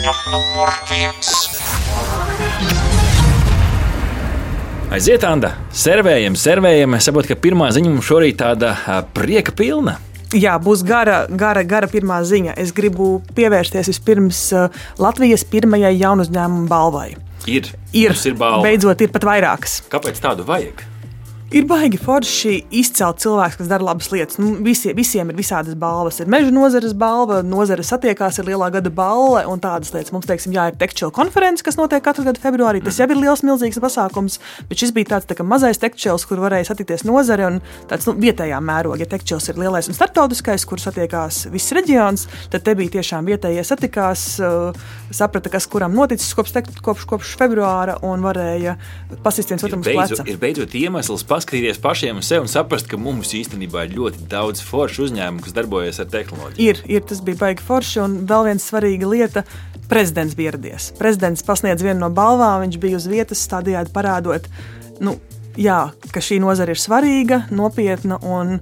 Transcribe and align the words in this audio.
Ziņa 0.00 0.12
numur 0.32 0.70
viens. 0.88 1.28
Aiziet, 4.96 5.26
Anna, 5.28 5.50
servējam, 5.76 6.38
servējam. 6.40 6.94
Es 6.96 7.04
saprotu, 7.04 7.28
ka 7.28 7.36
pirmā 7.44 7.66
ziņa 7.76 7.90
mums 7.92 8.08
šorīt 8.08 8.38
tāda 8.40 8.70
prieka 9.12 9.52
pilna. 9.52 9.98
Jā, 10.32 10.54
būs 10.62 10.86
gara, 10.88 11.26
gara, 11.28 11.66
gara 11.68 11.90
pirmā 11.92 12.22
ziņa. 12.24 12.54
Es 12.64 12.72
gribu 12.72 13.18
pievērsties 13.36 13.92
vispirms 13.92 14.40
Latvijas 15.04 15.44
pirmajai 15.52 15.92
jaunu 16.00 16.24
uzņēmumu 16.24 16.64
balvai. 16.72 17.10
Ir, 17.44 17.68
Ir, 17.92 18.14
Mums 18.14 18.24
ir 18.30 18.40
balva. 18.40 18.64
beidzot, 18.64 19.04
ir 19.04 19.12
pat 19.12 19.28
vairākas. 19.28 19.82
Kāpēc 19.92 20.16
tādu 20.24 20.48
vajag? 20.48 20.80
Ir 21.50 21.64
baigi 21.66 21.98
forši 21.98 22.52
izcelt 22.78 23.18
cilvēks, 23.24 23.56
kas 23.58 23.66
dara 23.66 23.82
labas 23.82 24.06
lietas. 24.12 24.36
Nu, 24.38 24.52
visie, 24.62 24.92
visiem 24.94 25.32
ir 25.32 25.34
visādas 25.34 25.74
balvas. 25.74 26.20
Ir 26.22 26.28
meža 26.30 26.52
nozares 26.54 26.92
balva, 26.94 27.40
nozare 27.42 27.82
satiekās, 27.82 28.36
ir 28.38 28.46
lielā 28.52 28.68
gada 28.70 28.92
balva 28.94 29.40
un 29.50 29.58
tādas 29.58 29.90
lietas. 29.90 30.12
Mums, 30.14 30.28
teiksim, 30.30 30.54
jā, 30.54 30.68
ir 30.70 30.78
tekčila 30.78 31.10
konference, 31.10 31.64
kas 31.66 31.74
notiek 31.80 32.04
katru 32.06 32.22
gadu 32.28 32.38
februārī. 32.38 32.78
Tas 32.84 33.00
jau 33.02 33.08
ir 33.10 33.18
liels, 33.18 33.42
milzīgs 33.42 33.80
pasākums, 33.82 34.38
bet 34.70 34.84
šis 34.84 34.92
bija 34.94 35.16
tāds 35.16 35.26
tā 35.26 35.42
mazais 35.42 35.82
tekčils, 35.82 36.28
kur 36.30 36.38
varēja 36.44 36.68
satikties 36.68 37.02
nozare 37.08 37.48
un 37.48 37.58
tāds 37.90 38.06
nu, 38.06 38.14
vietējā 38.22 38.62
mērogā. 38.62 39.00
Ja 39.02 39.10
tekčils 39.10 39.50
ir 39.50 39.58
lielais 39.58 39.90
un 39.90 39.98
starptautiskais, 39.98 40.68
kur 40.70 40.78
satiekās 40.78 41.48
viss 41.50 41.74
reģions, 41.74 42.28
tad 42.54 42.62
te 42.62 42.76
bija 42.78 42.94
tiešām 43.00 43.26
vietējie 43.26 43.66
satikās, 43.66 44.28
uh, 44.38 44.70
saprata, 45.10 45.50
kas 45.50 45.66
kuram 45.66 45.98
noticis 45.98 46.30
kopš, 46.38 46.54
kopš, 46.78 47.10
kopš 47.10 47.34
februāra 47.42 47.98
un 48.06 48.22
varēja 48.22 48.78
pasist 49.26 49.50
viens 49.50 49.66
Ir 49.66 49.72
otram 49.72 49.82
uz 49.82 49.90
pleca. 49.90 50.30
ir 50.30 50.38
beidzot 50.38 50.78
iemesls 50.78 51.26
paskatīties 51.40 51.80
pašiem 51.80 52.20
uz 52.20 52.28
sevi 52.28 52.44
un 52.44 52.50
saprast, 52.50 52.88
ka 52.90 52.98
mums 53.00 53.32
īstenībā 53.36 53.86
ir 53.86 53.96
ļoti 53.96 54.26
daudz 54.30 54.62
foršu 54.64 55.08
uzņēmumu, 55.08 55.44
kas 55.44 55.56
darbojas 55.56 56.00
ar 56.02 56.10
tehnoloģiju. 56.12 56.60
Ir, 56.60 56.82
ir, 56.90 57.04
tas 57.08 57.22
bija 57.24 57.40
baigi 57.40 57.64
forši. 57.64 58.00
Un 58.04 58.16
vēl 58.28 58.50
viena 58.50 58.62
svarīga 58.62 59.08
lieta- 59.08 59.44
prezidents 59.92 60.36
bija 60.36 60.52
ieradies. 60.52 60.92
Prezidents 60.98 61.42
pasniedz 61.42 61.82
vienu 61.82 62.00
no 62.04 62.10
balvām, 62.10 62.66
viņš 62.66 62.78
bija 62.78 62.96
uz 62.96 63.06
vietas, 63.06 63.46
tādējādi 63.48 63.90
parādot, 63.90 64.46
nu, 65.00 65.16
jā, 65.56 65.92
ka 66.12 66.20
šī 66.20 66.40
nozara 66.40 66.70
ir 66.70 66.76
svarīga, 66.76 67.48
nopietna 67.50 68.20
un 68.22 68.60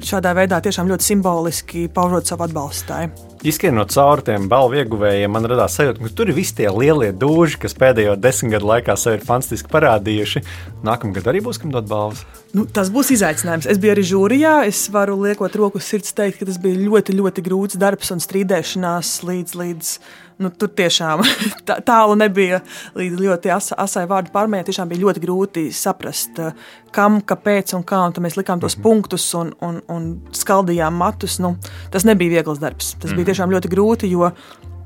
šādā 0.00 0.34
veidā 0.34 0.60
tiešām 0.60 0.88
ļoti 0.88 1.02
simboliski 1.02 1.88
paužot 1.88 2.26
savu 2.26 2.48
atbalstītāju. 2.48 3.29
Izskrienot 3.40 3.88
cauri 3.88 4.20
tiem 4.26 4.50
balvu 4.52 4.76
ieguvējiem, 4.82 5.30
man 5.32 5.46
radās 5.48 5.78
sajūta, 5.78 6.02
ka 6.04 6.10
tur 6.12 6.28
ir 6.28 6.36
visi 6.36 6.58
tie 6.58 6.66
lielie 6.68 7.08
dūži, 7.16 7.56
kas 7.62 7.72
pēdējo 7.72 8.18
desmit 8.20 8.52
gadu 8.52 8.68
laikā 8.68 8.92
sevi 9.00 9.16
ir 9.16 9.24
fantastiski 9.24 9.72
parādījuši. 9.72 10.42
Nākamgad 10.84 11.30
arī 11.32 11.40
būs 11.46 11.56
kam 11.62 11.72
dot 11.72 11.88
balvas. 11.88 12.20
Nu, 12.52 12.66
tas 12.68 12.90
būs 12.92 13.14
izaicinājums. 13.16 13.64
Es 13.72 13.80
biju 13.80 13.94
arī 13.94 14.04
žūrijā. 14.10 14.54
Es 14.68 14.82
varu 14.92 15.16
liekot 15.22 15.56
roku 15.56 15.80
uz 15.80 15.88
sirds 15.88 16.12
teikt, 16.12 16.42
ka 16.42 16.50
tas 16.50 16.60
bija 16.60 16.82
ļoti, 16.84 17.16
ļoti 17.16 17.46
grūts 17.48 17.80
darbs 17.80 18.12
un 18.12 18.20
strīdēšanās 18.20 19.22
līdz. 19.24 19.56
līdz 19.62 19.94
Nu, 20.40 20.48
tur 20.56 20.70
tiešām 20.72 21.20
tā- 21.68 21.78
tālu 21.84 22.14
nebija 22.16 22.62
līdz 22.96 23.20
ļoti 23.20 23.52
asa, 23.52 23.76
asai 23.84 24.06
vārdu 24.08 24.32
pārmaiņai. 24.32 24.68
Tiešām 24.70 24.88
bija 24.88 25.04
ļoti 25.04 25.22
grūti 25.24 25.66
saprast, 25.76 26.40
eh, 26.40 26.54
kam, 26.96 27.20
kāpēc 27.20 27.74
un 27.76 27.84
kā. 27.84 28.00
Un 28.08 28.16
tad 28.16 28.24
mēs 28.24 28.38
likām 28.40 28.62
tos 28.62 28.78
punktus 28.80 29.26
un, 29.38 29.52
un, 29.66 29.82
un 29.92 30.08
skaldījām 30.36 30.96
matus. 30.96 31.38
Nu, 31.44 31.56
tas 31.92 32.08
nebija 32.08 32.38
viegls 32.38 32.62
darbs. 32.62 32.94
Tas 33.02 33.12
bija 33.12 33.32
tiešām 33.32 33.52
ļoti 33.52 33.72
grūti, 33.72 34.10
jo 34.14 34.32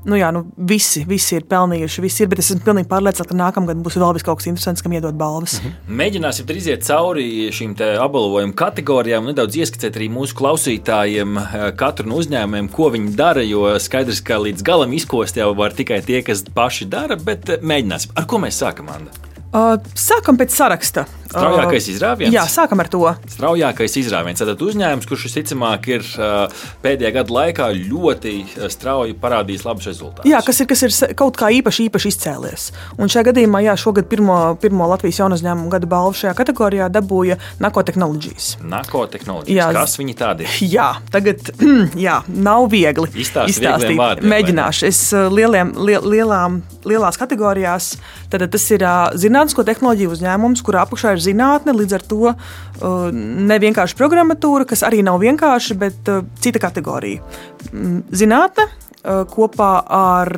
nu, 0.05 0.17
jā, 0.19 0.29
nu, 0.33 0.45
visi, 0.69 1.03
visi 1.07 1.39
ir 1.39 1.45
pelnījuši. 1.49 2.03
Visi 2.05 2.23
ir, 2.23 2.29
bet 2.31 2.41
es 2.41 2.51
esmu 2.51 2.65
pilnīgi 2.65 2.89
pārliecināts, 2.91 3.29
ka 3.31 3.37
nākamgad 3.37 3.81
būs 3.85 3.97
vēl 3.97 4.21
kaut 4.25 4.41
kas 4.41 4.49
interesants, 4.49 4.83
kam 4.85 4.95
iedot 4.95 5.17
balvas. 5.17 5.57
Mēģināsim 6.01 6.47
tad 6.47 6.59
iziet 6.59 6.85
cauri 6.87 7.27
šīm 7.55 7.75
te 7.79 7.91
apbalvojumu 8.01 8.55
kategorijām, 8.57 9.27
nedaudz 9.31 9.57
ieskicēt 9.61 9.99
arī 9.99 10.09
mūsu 10.13 10.37
klausītājiem, 10.39 11.37
eh, 11.41 11.67
katru 11.79 12.09
no 12.09 12.21
uzņēmumiem, 12.21 12.71
ko 12.73 12.89
viņi 12.93 13.15
dara. 13.17 13.43
Jo 13.45 13.75
skaidrs, 13.81 14.23
ka 14.25 14.39
līdz 14.41 14.65
galam 14.65 14.93
izkost 14.93 15.37
jau 15.37 15.51
var 15.57 15.75
tikai 15.75 16.01
tie, 16.05 16.21
kas 16.25 16.45
paši 16.55 16.89
dara, 16.89 17.15
bet 17.17 17.49
eh, 17.49 17.61
mēģināsim. 17.61 18.15
Ar 18.15 18.29
ko 18.29 18.41
mēs 18.41 18.61
sākam, 18.61 18.91
Anna? 18.93 19.13
Uh, 19.55 19.77
sākam 19.95 20.35
pēc 20.35 20.51
saraksta. 20.51 21.05
Straujākais 21.35 21.85
Uh, 21.85 21.93
izrāviens? 21.95 22.33
Jā, 22.33 22.45
sākam 22.49 22.81
ar 22.81 22.89
to. 22.91 23.03
Straujākais 23.35 23.97
izrāviens. 23.99 24.41
Tad 24.41 24.61
uzņēmums, 24.63 25.07
kurš 25.09 25.27
visticamāk 25.27 25.89
ir 25.91 26.05
uh, 26.17 26.63
pēdējā 26.83 27.11
gada 27.19 27.35
laikā 27.35 27.69
ļoti 27.75 28.33
uh, 28.43 28.67
strauji 28.71 29.17
parādījis 29.21 29.65
labus 29.67 29.89
rezultātus. 29.89 30.29
Jā, 30.29 30.41
kas 30.45 30.61
ir, 30.63 30.69
kas 30.71 30.85
ir 30.87 31.15
kaut 31.19 31.37
kā 31.39 31.51
īpaši, 31.59 31.89
īpaši 31.89 32.11
izcēlies. 32.13 32.67
Un 32.99 33.11
šajā 33.11 33.27
gadījumā, 33.31 33.61
jā, 33.67 33.75
šogad 33.79 34.09
pirmo, 34.11 34.37
pirmo 34.61 34.87
Latvijas 34.91 35.21
jaunu 35.23 35.37
uzņēmumu 35.39 35.71
gada 35.73 35.89
balvu 35.91 36.15
šajā 36.21 36.35
kategorijā 36.37 36.89
dabūja 36.93 37.39
Nako 37.63 37.83
Technologies. 37.87 38.55
Nako 38.63 39.05
tehnoloģijas. 39.11 39.59
Jā, 39.59 39.69
Kas 39.75 39.97
viņi 39.99 40.15
tādi 40.17 40.47
ir? 40.47 40.55
Jā, 40.75 40.87
tagad 41.13 41.51
jā, 42.07 42.19
nav 42.27 42.69
viegli 42.71 43.09
Izstāsti 43.21 43.63
viegliem 43.63 43.99
vārdiem? 43.99 44.29
Mēģināšu. 44.31 44.87
Es 44.89 45.01
uh, 45.13 45.27
lieliem, 45.31 45.73
liel, 45.87 46.05
lielām, 46.15 46.61
lielās 46.87 47.19
kategorijās. 47.21 47.95
Tad 48.31 48.45
tas 48.51 48.65
ir 48.73 48.83
zinātnisko 49.21 49.65
tehnoloģiju 49.67 50.13
uzņēmums, 50.15 50.63
kurā 50.65 50.83
apakšā 50.85 51.15
ir 51.15 51.23
zinātne. 51.25 51.75
Līdz 51.75 51.97
ar 51.97 52.05
to 52.07 52.21
uh, 52.31 53.11
ne 53.11 53.59
vienkārši 53.61 53.97
programmatūra, 53.99 54.67
kas 54.69 54.85
arī 54.87 55.03
nav 55.05 55.19
vienkārši, 55.23 55.77
bet 55.81 56.11
uh, 56.11 56.23
cita 56.41 56.61
kategorija. 56.63 57.23
Mm, 57.71 58.01
Zinātne 58.15 58.67
uh, 58.69 59.23
kopā 59.31 59.71
ar 59.99 60.31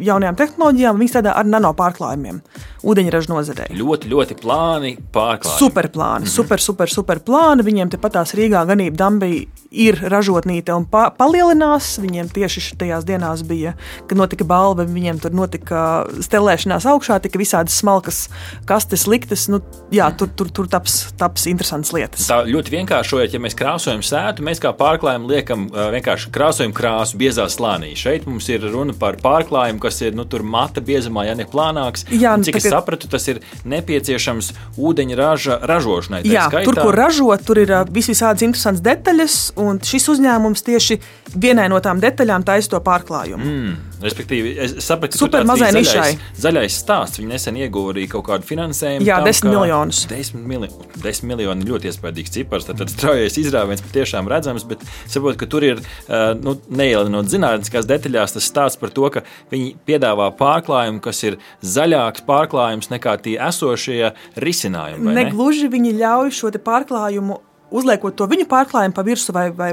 jaunajām 0.00 0.38
tehnoloģijām, 0.40 1.00
viņi 1.00 1.14
strādā 1.14 1.36
ar 1.38 1.48
nanopārklājumiem 1.48 2.42
ūdeņraža 2.90 3.32
nozarei. 3.32 3.70
Ļoti, 3.76 4.10
ļoti 4.10 4.38
plāni 4.40 4.94
pārklāti. 5.12 5.58
Superplāni, 5.60 6.24
mm 6.24 6.28
-hmm. 6.28 6.36
super, 6.36 6.60
super, 6.60 6.90
super 6.90 7.24
plāni. 7.24 7.66
Viņiem 7.66 7.92
tepatās 7.96 8.34
Rīgā 8.38 8.64
ganība 8.68 8.96
Dambija 9.04 9.59
ir 9.70 9.98
ražotnīte 10.02 10.74
un 10.74 10.84
pa 10.90 11.08
palielinās. 11.14 11.94
Viņiem 12.02 12.30
tieši 12.34 12.62
šajās 12.70 13.04
dienās 13.08 13.42
bija, 13.46 13.74
kad 14.10 14.18
notika 14.18 14.44
balva, 14.44 14.84
viņiem 14.88 15.20
tur 15.22 15.34
notika 15.36 15.82
stelēšanās 16.22 16.86
augšā, 16.90 17.20
tika 17.22 17.38
visādas 17.40 17.76
smalkas 17.80 18.24
kastes 18.68 19.06
liktas. 19.10 19.46
Nu, 19.52 19.60
jā, 19.94 20.08
tur, 20.18 20.30
tur, 20.36 20.50
tur 20.50 20.68
taps, 20.70 21.12
taps 21.18 21.46
interesants 21.50 21.92
lietas. 21.94 22.26
Tā 22.30 22.42
ļoti 22.48 22.74
vienkāršojot, 22.76 23.34
ja 23.36 23.42
mēs 23.42 23.56
krāsojam 23.58 24.02
sētu, 24.06 24.44
mēs 24.46 24.60
kā 24.62 24.72
pārklājumu 24.76 25.30
liekam 25.30 25.68
vienkārši 25.70 26.32
krāsojam 26.34 26.74
krāsu 26.76 27.18
biezā 27.20 27.46
slānī. 27.50 27.92
Šeit 27.98 28.26
mums 28.30 28.48
ir 28.50 28.64
runa 28.72 28.94
par 28.98 29.18
pārklājumu, 29.22 29.80
kas 29.82 30.00
ir 30.02 30.14
nu, 30.18 30.26
tur 30.30 30.42
mata 30.46 30.82
biezumā, 30.84 31.26
ja 31.28 31.36
ne 31.38 31.46
plānāks. 31.48 32.06
Jā, 32.10 32.34
Un 32.34 32.42
nu, 32.42 32.48
cik 32.48 32.58
es 32.58 32.66
tagad- 32.66 32.76
sapratu, 32.80 33.08
tas 33.10 33.26
ir 33.28 33.40
nepieciešams 33.64 34.52
ūdeņraža 34.80 35.60
ražošanai. 35.70 36.22
Jā, 36.28 36.48
skaitā. 36.50 36.64
tur, 36.68 36.74
kur 36.82 36.94
ražot, 36.98 37.44
tur 37.46 37.58
ir 37.62 37.72
vis 37.90 38.08
visādas 38.10 38.42
interesantas 38.46 38.82
detaļas, 38.84 39.38
un 39.60 39.80
šis 39.84 40.08
uzņēmums 40.14 40.64
tieši 40.66 40.98
vienai 41.36 41.68
no 41.70 41.78
tām 41.84 42.00
detaļām 42.02 42.44
taisa 42.46 42.74
to 42.74 42.80
pārklājumu. 42.84 43.44
Mm. 43.44 43.78
Respektīvi, 44.00 44.54
es 44.64 44.74
sapratu, 44.80 45.12
ka 45.12 45.20
Super 45.20 45.42
tur 45.42 45.44
tāds 45.44 45.50
mazai 45.50 45.70
nišai. 45.76 46.12
zaļais, 46.40 46.76
stāsts. 46.80 47.20
Viņi 47.20 47.28
nesen 47.34 47.58
ieguva 47.60 47.92
arī 47.92 48.06
kaut 48.08 48.24
kādu 48.30 48.48
finansējumu. 48.48 49.04
Jā, 49.04 49.18
tam, 49.20 49.28
10 49.28 49.44
kā- 49.44 49.52
miljonus. 49.52 50.06
10 50.08 50.46
miljoni, 50.48 50.88
10 51.04 51.28
miljoni 51.28 51.66
ir 51.66 51.72
ļoti 51.74 51.90
iespaidīgs 51.90 52.32
cipars. 52.32 52.64
Tad, 52.64 52.80
tad 52.80 52.92
straujais 52.94 53.36
izrāviens 53.42 53.84
patiešām 53.84 54.30
redzams, 54.32 54.64
bet 54.64 54.80
saprotu, 55.04 55.42
ka 55.42 55.50
tur 55.52 55.66
ir 55.68 55.82
uh, 55.82 56.32
nu, 56.40 56.56
neielinot 56.70 57.28
zinātniskās 57.28 57.88
detaļās 57.90 58.38
tas 58.38 58.48
stāsts 58.48 58.80
par 58.80 58.94
to, 58.96 59.10
ka 59.12 59.24
viņi 59.52 59.74
piedāvā 59.86 60.30
pārklājumu, 60.40 61.02
kas 61.04 61.20
ir 61.28 61.36
zaļāks 61.60 62.24
pārklājums 62.24 62.88
nekā 62.94 63.18
tie 63.20 63.36
esošie 63.36 64.14
risinājumi. 64.40 65.04
vai 65.04 65.14
ne? 65.14 65.24
Negluži 65.24 65.68
viņi 65.68 65.94
ļauj 66.00 66.32
šo 66.40 66.54
pārklājumu. 66.56 67.40
Uzliekot 67.70 68.16
to 68.18 68.26
viņu 68.30 68.48
pārklājumu 68.50 68.96
pa 68.96 69.04
virsmu 69.06 69.34
vai, 69.36 69.44
vai, 69.54 69.70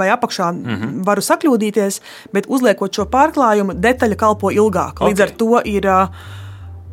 vai 0.00 0.08
apakšā, 0.12 0.50
mm. 0.52 0.76
-hmm. 0.76 0.98
varu 1.06 1.24
sakļūdīties, 1.24 2.00
bet 2.32 2.48
uzliekot 2.48 2.94
šo 2.94 3.06
pārklājumu, 3.10 3.74
detaļa 3.74 4.16
kalpo 4.16 4.50
ilgāk. 4.50 5.00
Līdz 5.00 5.20
Ok. 5.20 5.26
ar 5.26 5.36
to 5.36 5.62
ir 5.64 5.88
uh, 5.88 6.08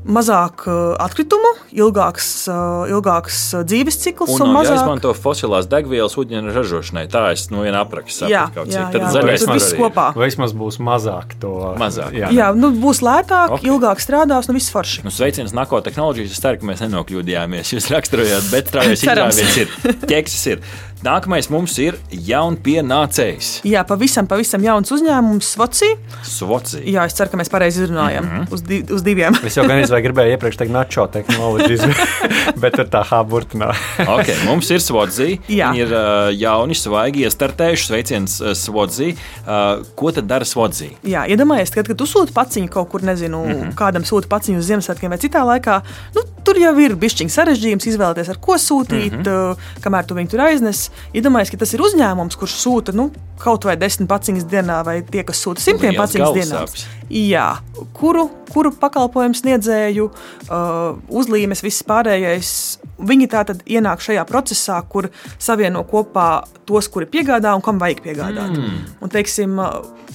mazāk 0.07 0.63
uh, 0.69 0.93
atkritumu, 1.03 1.49
ilgāks, 1.75 2.27
uh, 2.47 2.85
ilgāks 2.87 3.37
uh, 3.57 3.63
dzīves 3.67 3.97
cikls 3.99 4.29
Un 4.35 4.45
un, 4.45 4.51
nav 4.53 4.61
mazāk. 4.61 4.77
jāizmanto 4.77 5.11
fosilās 5.17 5.67
degvielas 5.67 6.15
ūdeņa 6.19 6.53
ražošanai. 6.55 7.03
Tā 7.11 7.23
es 7.33 7.47
no 7.51 7.65
viena 7.65 7.81
apraksta 7.83 8.29
Jā, 8.31 8.45
sapratu. 8.47 8.71
jā, 8.71 8.85
Tad 8.93 9.01
jā. 9.03 9.09
zaļais 9.17 9.43
Tur 9.43 9.53
viss 9.57 9.73
kopā. 9.75 10.05
Vismaz 10.15 10.53
būs 10.55 10.79
mazāk 10.79 11.35
to 11.41 11.51
Mazāk. 11.81 12.15
Jā, 12.15 12.29
Jā, 12.31 12.47
nu, 12.55 12.71
būs 12.71 13.01
lētāk, 13.03 13.51
Ok. 13.51 13.59
okay. 13.59 13.69
ilgāk 13.73 13.99
strādās, 14.03 14.47
nu 14.47 14.55
viss 14.55 14.71
forši. 14.71 15.03
Nu, 15.03 15.11
sveiciens 15.11 15.51
Nako 15.57 15.81
tehnoloģijas. 15.83 16.31
Es 16.37 16.39
ceru, 16.45 16.61
ka 16.61 16.69
mēs 16.71 16.85
nenokļūdījāmies. 16.87 17.73
Jūs 17.75 17.89
raksturojāt, 17.91 18.47
bet 18.53 18.71
strādājot 18.71 19.59
ir. 19.65 19.75
Ķeksis 20.07 20.47
ir. 20.55 20.63
Nākamais 21.05 21.45
mums 21.53 21.75
ir 21.77 21.93
jaunpienācējs. 22.09 23.49
Jā, 23.69 23.83
pavisam, 23.85 24.25
pavisam 24.29 24.63
jauns 24.65 24.89
uzņēmums, 24.95 25.51
Svoci. 25.53 25.91
Svoci. 26.25 26.79
Jā, 26.89 27.03
es 27.05 27.13
ceru, 27.17 27.29
ka 27.29 27.37
mēs 27.37 27.51
pareizi 27.53 27.83
izrunājam 27.83 28.25
mm. 28.25 28.31
-hmm. 28.33 28.53
uz, 28.55 28.63
di 28.65 28.79
uz 28.95 29.03
diviem. 29.05 29.37
Es 29.45 29.59
jau 29.59 29.67
gan 29.69 29.83
izvēlēju, 29.83 30.07
gribēju 30.07 30.33
iepriekš 30.33 30.57
teikt, 30.57 30.73
načo 30.73 31.05
tehnoloģijas, 31.13 32.01
bet 32.63 32.79
tur 32.79 32.89
tā 32.89 33.03
H 33.05 33.21
burtinā. 33.29 33.69
Okay, 34.17 34.33
mums 34.47 34.71
ir 34.73 34.81
Svoci. 34.81 35.37
Jā. 35.51 35.69
Viņi 35.69 35.83
ir 35.83 35.93
uh, 35.93 36.31
jauni, 36.33 36.75
svaigi 36.75 37.27
iestartējuši. 37.27 37.87
Sveiciens 37.91 38.39
uh, 38.41 38.55
Svoci. 38.57 39.11
Uh, 39.45 39.85
ko 39.99 40.11
tad 40.15 40.25
dara 40.31 40.47
Svoci? 40.47 40.89
Jā, 41.05 41.27
iedomājieties, 41.29 41.75
kad, 41.75 41.91
kad 41.91 41.99
tu 41.99 42.09
sūti 42.09 42.33
paciņu 42.33 42.73
kaut 42.73 42.89
kur, 42.89 43.05
nezinu, 43.05 43.43
mm. 43.45 43.53
-hmm. 43.53 43.77
kādam 43.77 44.07
sūti 44.07 44.31
paciņu 44.31 44.63
uz 44.63 44.71
Ziemassvētkiem 44.71 45.13
vai 45.13 45.21
citā 45.21 45.45
laikā. 45.45 45.81
Nu, 46.17 46.25
tur 46.47 46.59
jau 46.61 46.73
ir 46.79 46.95
bišķiņa 46.99 47.33
sarežģījums 47.33 47.87
izvēlēties, 47.91 48.31
ar 48.31 48.39
ko 48.43 48.55
sūtīt, 48.61 49.17
mm 49.19 49.23
-hmm. 49.25 49.71
kamēr 49.83 50.07
tu 50.07 50.15
viņu 50.17 50.31
tur 50.31 50.45
aiznes. 50.47 50.87
Iedomājieties, 51.11 51.53
ka 51.53 51.63
tas 51.63 51.73
ir 51.75 51.83
uzņēmums, 51.83 52.39
kurš 52.39 52.55
sūta 52.61 52.95
nu, 52.95 53.09
kaut 53.41 53.67
vai 53.67 53.75
desmit 53.79 54.09
paciņas 54.09 54.47
dienā, 54.47 54.79
vai 54.87 55.01
tie, 55.03 55.23
kas 55.27 55.43
sūta 55.43 55.63
simtiem 55.63 55.97
paciņas 55.99 56.33
dienā. 56.37 56.63
Jā, 57.09 57.47
kuru, 57.95 58.27
kuru 58.51 58.71
pakalpojumu 58.79 59.35
sniedzēju, 59.37 60.09
uh, 60.09 60.97
uzlīmes, 61.07 61.63
viss 61.63 61.85
pārējais. 61.87 62.51
Viņi 62.97 63.27
tā 63.31 63.43
tad 63.47 63.61
ienāk 63.69 64.01
šajā 64.01 64.23
procesā, 64.27 64.79
kur 64.89 65.09
savieno 65.37 65.83
kopā 65.87 66.47
tos, 66.65 66.87
kuri 66.91 67.05
piegādā 67.05 67.53
un 67.55 67.63
kam 67.63 67.79
vajag 67.79 68.01
piegādāt. 68.03 68.55
Mm. 68.57 68.79
Un, 69.01 69.13
teiksim, 69.13 69.59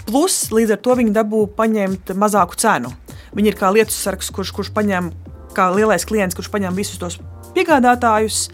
plus 0.09 0.51
līdz 0.53 0.77
ar 0.77 0.83
to 0.83 0.97
viņi 0.99 1.15
dabū 1.15 1.47
paņemt 1.57 2.13
mazāku 2.19 2.59
cenu. 2.59 2.93
Viņi 3.33 3.53
ir 3.53 3.57
kā 3.57 3.71
lietu 3.73 3.95
sargs, 3.95 4.29
kurš, 4.35 4.53
kurš 4.53 4.73
paņem, 4.77 5.13
kā 5.57 5.69
lielais 5.75 6.07
klients, 6.09 6.37
kurš 6.39 6.51
paņem 6.53 6.79
visus 6.79 7.01
tos 7.01 7.19
piegādātājus. 7.57 8.47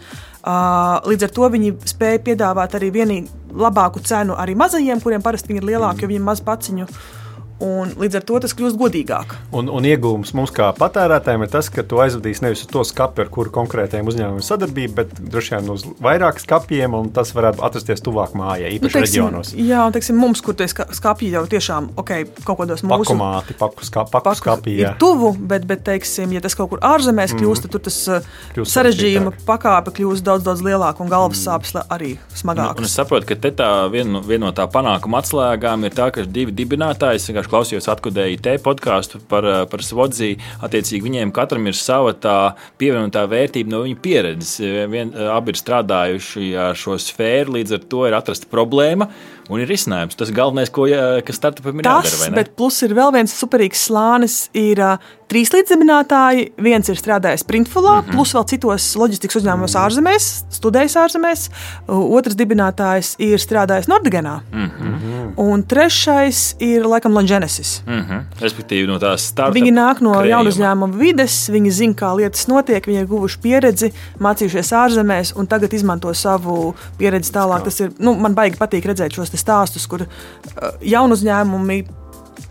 Līdz 1.09 1.27
ar 1.27 1.31
to 1.35 1.49
viņi 1.51 1.75
spēja 1.89 2.21
piedāvāt 2.25 2.75
arī 2.77 2.93
vienīgi 2.95 3.55
labāku 3.59 4.01
cenu 4.05 4.37
arī 4.39 4.55
mazajiem, 4.55 5.01
kuriem 5.03 5.23
parasti 5.23 5.57
ir 5.57 5.65
lielāki, 5.67 6.05
jo 6.05 6.11
viņi 6.11 6.21
ir 6.21 6.27
maz 6.29 6.43
paciņu. 6.45 6.85
Uh, 6.85 7.18
Un 7.59 7.91
līdz 7.99 8.21
ar 8.21 8.23
to 8.23 8.37
tas 8.39 8.53
kļūst 8.55 8.77
godīgāk. 8.79 9.33
Un, 9.55 9.67
un 9.67 9.83
iegūms 9.83 10.31
mums 10.37 10.51
kā 10.55 10.69
patērētājiem 10.77 11.43
ir 11.43 11.49
tas, 11.51 11.67
ka 11.73 11.83
tu 11.83 11.99
aizvedīsi 11.99 12.45
nevis 12.45 12.63
uz 12.63 12.69
to 12.71 12.85
skatu, 12.87 13.25
ar 13.25 13.31
kuru 13.33 13.51
konkrētajiem 13.51 14.07
uzņēmumiem 14.07 14.45
sadarbība, 14.45 15.01
bet 15.01 15.19
droši 15.19 15.57
vien 15.57 15.73
uz 15.73 15.83
vairāk 15.99 16.39
skapiem, 16.39 16.95
un 16.95 17.09
tas 17.15 17.33
varētu 17.35 17.63
atrasties 17.67 18.03
tuvāk 18.05 18.35
mājai, 18.39 18.71
īpaši 18.77 18.85
nu, 18.85 18.93
teiksim, 18.93 19.03
reģionos. 19.03 19.51
Jā, 19.59 19.81
un 19.89 19.95
teiksim, 19.95 20.19
mums, 20.23 20.43
kur 20.45 20.55
tie 20.55 20.69
skapji 20.71 21.33
jau 21.33 21.43
tiešām 21.51 21.91
okay, 21.99 22.29
kaut 22.45 22.61
kādos 22.61 22.85
mūsu 22.85 23.09
pakomāti, 23.09 23.57
paku, 23.59 23.87
ska, 23.87 24.05
paku 24.13 24.35
skapji, 24.39 24.77
ir 24.79 24.95
tuvu, 25.01 25.33
bet, 25.51 25.67
bet 25.67 25.83
teiksim, 25.89 26.31
ja 26.37 26.43
tas 26.45 26.55
kaut 26.55 26.71
kur 26.71 26.83
ārzemēs 26.85 27.35
mm. 27.35 27.43
kļūst, 27.43 27.67
tad 27.67 27.75
tur 27.75 27.83
tas 27.89 27.99
uh, 28.07 28.31
sarežģījuma 28.55 29.35
pakāpe 29.47 29.97
kļūst 29.99 30.23
daudz, 30.23 30.47
daudz 30.47 30.63
lielāka 30.63 31.03
un 31.03 31.11
galvas 31.11 31.41
mm. 31.41 31.43
sāpes 31.43 31.75
arī 31.89 32.15
smagākas. 32.31 32.79
Un, 32.79 32.85
un 32.85 32.87
es 32.87 32.95
saprotu, 32.95 33.27
ka 33.33 33.39
te 33.43 33.51
tā 33.59 33.69
viena 33.91 34.23
vien 34.23 34.43
no 34.45 34.53
tā 34.55 34.69
panākuma 34.71 35.19
atslēgām 35.19 35.83
ir 35.87 35.95
tā, 35.97 36.09
ka 36.15 36.23
divi 36.23 36.55
dibinātāji 36.55 37.27
vienkārši 37.29 37.48
vienkārši 37.49 37.77
klausījos 37.79 37.89
atkudēju 37.89 38.41
te 38.41 38.57
podkāstu 38.57 39.19
par, 39.27 39.45
eh, 39.45 39.65
par 39.65 39.79
Svodziju. 39.79 40.37
Attiecīgi 40.61 41.01
viņiem 41.01 41.31
katram 41.31 41.67
ir 41.67 41.73
sava 41.73 42.13
tā 42.13 42.55
pievienotā 42.77 43.27
vērtība 43.27 43.69
no 43.69 43.83
viņa 43.83 43.99
pieredzes. 44.01 44.59
Vien, 44.89 45.13
eh, 45.13 45.27
abi 45.27 45.51
ir 45.51 45.55
strādājuši 45.55 46.57
ar 46.57 46.75
šo 46.75 46.97
sfēru, 46.97 47.55
līdz 47.57 47.73
ar 47.73 47.79
to 47.79 48.05
ir 48.05 48.13
atrasta 48.13 48.45
problēma 48.45 49.09
un 49.49 49.63
ir 49.63 49.69
risinājums. 49.69 50.17
Tas 50.19 50.31
galvenais, 50.35 50.71
ko, 50.73 50.87
kas 51.25 51.39
startupam 51.41 51.81
ir 51.81 51.87
Tas, 51.87 52.11
jādara. 52.13 52.35
Bet 52.37 52.53
plus 52.59 52.81
ir 52.85 52.93
vēl 52.97 53.13
viens 53.17 53.33
superīgs 53.33 53.87
slānis, 53.89 54.41
ir 54.57 54.81
uh, 54.85 55.09
trīs 55.29 55.51
līdzdibinātāji. 55.53 56.49
Viens 56.61 56.89
ir 56.89 56.97
strādājis 56.97 57.45
Printfulā, 57.47 57.99
mm 57.99 58.05
-hmm. 58.05 58.15
plus 58.15 58.33
vēl 58.35 58.45
citos 58.49 58.87
loģistikas 58.97 59.39
uzņēmumos 59.41 59.75
ārzemēs, 59.77 60.27
studējis 60.57 60.97
ārzemēs. 61.03 61.45
Otrs 61.87 62.37
dibinātājs 62.39 63.15
ir 63.19 63.41
strādājis 63.41 63.89
Nordigenā. 63.91 64.39
Mm 64.51 64.69
-hmm. 64.69 65.33
Un 65.37 65.63
trešais 65.63 66.55
ir 66.59 66.85
laikam 66.85 67.13
Longenesis. 67.13 67.81
Mm 67.85 68.01
-hmm. 68.01 68.23
Respektīvi, 68.41 68.87
no 68.87 68.99
tās 68.99 69.29
startup 69.29 69.55
Viņi 69.55 69.71
nāk 69.71 70.01
no 70.01 70.25
jaunu 70.25 70.49
uzņēmumu 70.49 70.97
vides, 70.97 71.49
viņi 71.49 71.71
zina, 71.71 71.93
kā 71.93 72.15
lietas 72.15 72.47
notiek, 72.47 72.87
viņi 72.87 72.99
ir 72.99 73.07
guvuši 73.07 73.39
pieredzi, 73.41 73.93
mācījušies 74.19 74.73
ārzemēs 74.73 75.33
un 75.35 75.47
tagad 75.47 75.73
izmanto 75.73 76.13
savu 76.13 76.75
pieredzi 76.97 77.31
tālāk. 77.31 77.63
Tas 77.63 77.79
ir, 77.79 77.91
nu, 77.99 78.15
man 78.15 78.35
baigi 78.35 78.57
patīk 78.57 78.85
redzēt 78.85 79.13
šos 79.13 79.29
stāstus, 79.39 79.87
kur 79.89 80.05
uh, 80.05 80.69
jaunu 80.85 81.17
uzņēmumi 81.17 81.81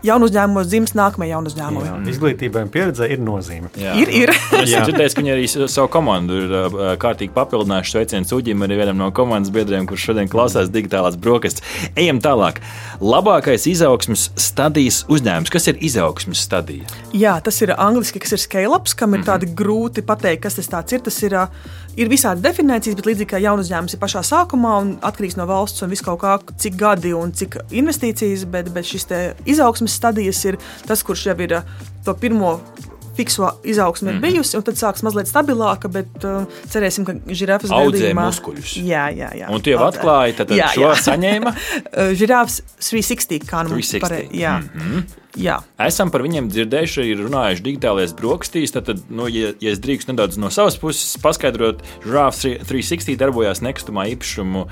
jaunu 0.05 0.29
uzņēmumu 0.29 0.63
dzimst 0.67 0.95
nākamie 0.97 1.29
jaunu 1.31 1.51
uzņēmumi. 1.51 1.87
Jā, 1.87 1.95
izglītībai 2.13 2.63
un 2.65 2.71
pieredzē 2.73 3.09
ir 3.11 3.21
nozīme. 3.23 3.71
Jā. 3.79 3.95
Ir, 3.99 4.11
ir. 4.21 4.31
es 4.61 4.71
dzirdēju, 4.71 5.13
ka 5.15 5.23
viņi 5.23 5.33
arī 5.33 5.47
savu 5.51 5.89
komandu 5.91 6.39
ir 6.45 6.55
uh, 6.55 6.77
kārtīgi 7.01 7.33
papildinājuši. 7.35 7.95
Sveiciens 7.95 8.33
Uģim, 8.35 8.63
arī 8.65 8.79
vienam 8.79 8.99
no 9.01 9.09
komandas 9.15 9.51
biedriem, 9.55 9.87
kurš 9.89 10.09
šodien 10.11 10.31
klausās 10.31 10.71
digitālās 10.73 11.19
brokastis. 11.19 11.65
Ejam 11.99 12.21
tālāk. 12.23 12.61
Labākais 12.99 13.63
izaugsmas 13.71 14.25
stadijas 14.35 15.05
uzņēmums. 15.07 15.51
Kas 15.53 15.69
ir 15.71 15.77
izaugsmas 15.87 16.41
stadija? 16.43 16.83
Jā, 17.15 17.37
tas 17.39 17.55
ir 17.63 17.71
angliski, 17.71 18.19
kas 18.19 18.35
ir 18.35 18.41
scale-ups, 18.43 18.91
kam 18.91 19.13
ir 19.13 19.21
mm 19.21 19.23
-hmm. 19.23 19.29
tādi 19.29 19.55
grūti 19.55 20.03
pateikt, 20.03 20.43
kas 20.43 20.59
tas 20.59 20.91
ir. 20.91 20.99
Tas 20.99 21.23
ir 21.23 21.35
ir 21.95 22.09
visādi 22.11 22.43
definīcijas, 22.43 22.95
bet 22.95 23.05
līdzīgi 23.05 23.29
kā 23.31 23.39
jaunu 23.39 23.63
uzņēmums 23.63 23.95
ir 23.95 23.99
pašā 23.99 24.21
sākumā 24.23 24.75
un 24.81 24.91
atkarīgs 25.01 25.37
no 25.37 25.45
valsts 25.45 25.81
un 25.81 25.89
viskaut 25.89 26.19
kā, 26.19 26.39
cik 26.57 26.75
gadi 26.75 27.13
un 27.13 27.31
cik 27.31 27.57
investīcijas, 27.71 28.45
bet, 28.45 28.69
bet 28.73 28.85
šis 28.85 29.07
izaugsmes 29.45 29.95
stadijas 29.95 30.43
ir 30.45 30.57
tas, 30.87 31.03
kurš 31.03 31.25
jau 31.25 31.39
ir 31.39 31.61
to 32.05 32.13
pirmo 32.13 32.59
fikso 33.19 33.51
izaugsme 33.63 34.11
mm 34.11 34.15
-hmm. 34.15 34.17
ir 34.17 34.29
mhm. 34.29 34.39
bijusi, 34.39 34.57
un 34.57 34.65
tad 34.67 34.79
sāks 34.79 35.05
mazliet 35.05 35.29
stabilāka, 35.29 35.91
bet 35.91 36.27
uh, 36.27 36.43
cerēsim, 36.73 37.05
ka 37.07 37.17
žirafas 37.27 37.73
gadījumā 37.75 38.27
muskuļus. 38.31 38.75
Jā, 38.87 39.07
jā, 39.21 39.31
jā. 39.43 39.49
Un 39.53 39.61
tie 39.65 39.75
jau 39.75 39.87
atklāja, 39.87 40.37
tad 40.41 40.55
jā, 40.55 40.71
šo 40.75 40.87
jā. 40.87 40.99
saņēma. 41.07 41.55
žirafas 42.21 42.61
360, 42.79 43.49
kā 43.49 43.63
nu 43.63 43.75
mums 43.77 43.95
pareizi. 44.01 44.43
Jā. 44.43 44.59
Mm 44.59 44.69
-hmm. 44.79 45.27
Jā. 45.37 45.59
Esam 45.85 46.09
par 46.09 46.23
viņiem 46.25 46.47
dzirdējuši, 46.49 47.03
ir 47.11 47.19
runājuši 47.21 47.61
digitālajās 47.65 48.15
brokastīs. 48.17 48.73
Tad, 48.73 49.03
nu, 49.13 49.27
ja, 49.29 49.51
ja 49.61 49.73
es 49.75 49.81
drīkstu 49.83 50.13
nedaudz 50.13 50.39
no 50.41 50.49
savas 50.53 50.79
puses 50.81 51.19
paskaidrot, 51.21 51.83
Žrāfs 52.01 52.41
360 52.65 53.19
darbojās 53.19 53.61
nekustamā 53.61 54.07
īpašumu 54.15 54.65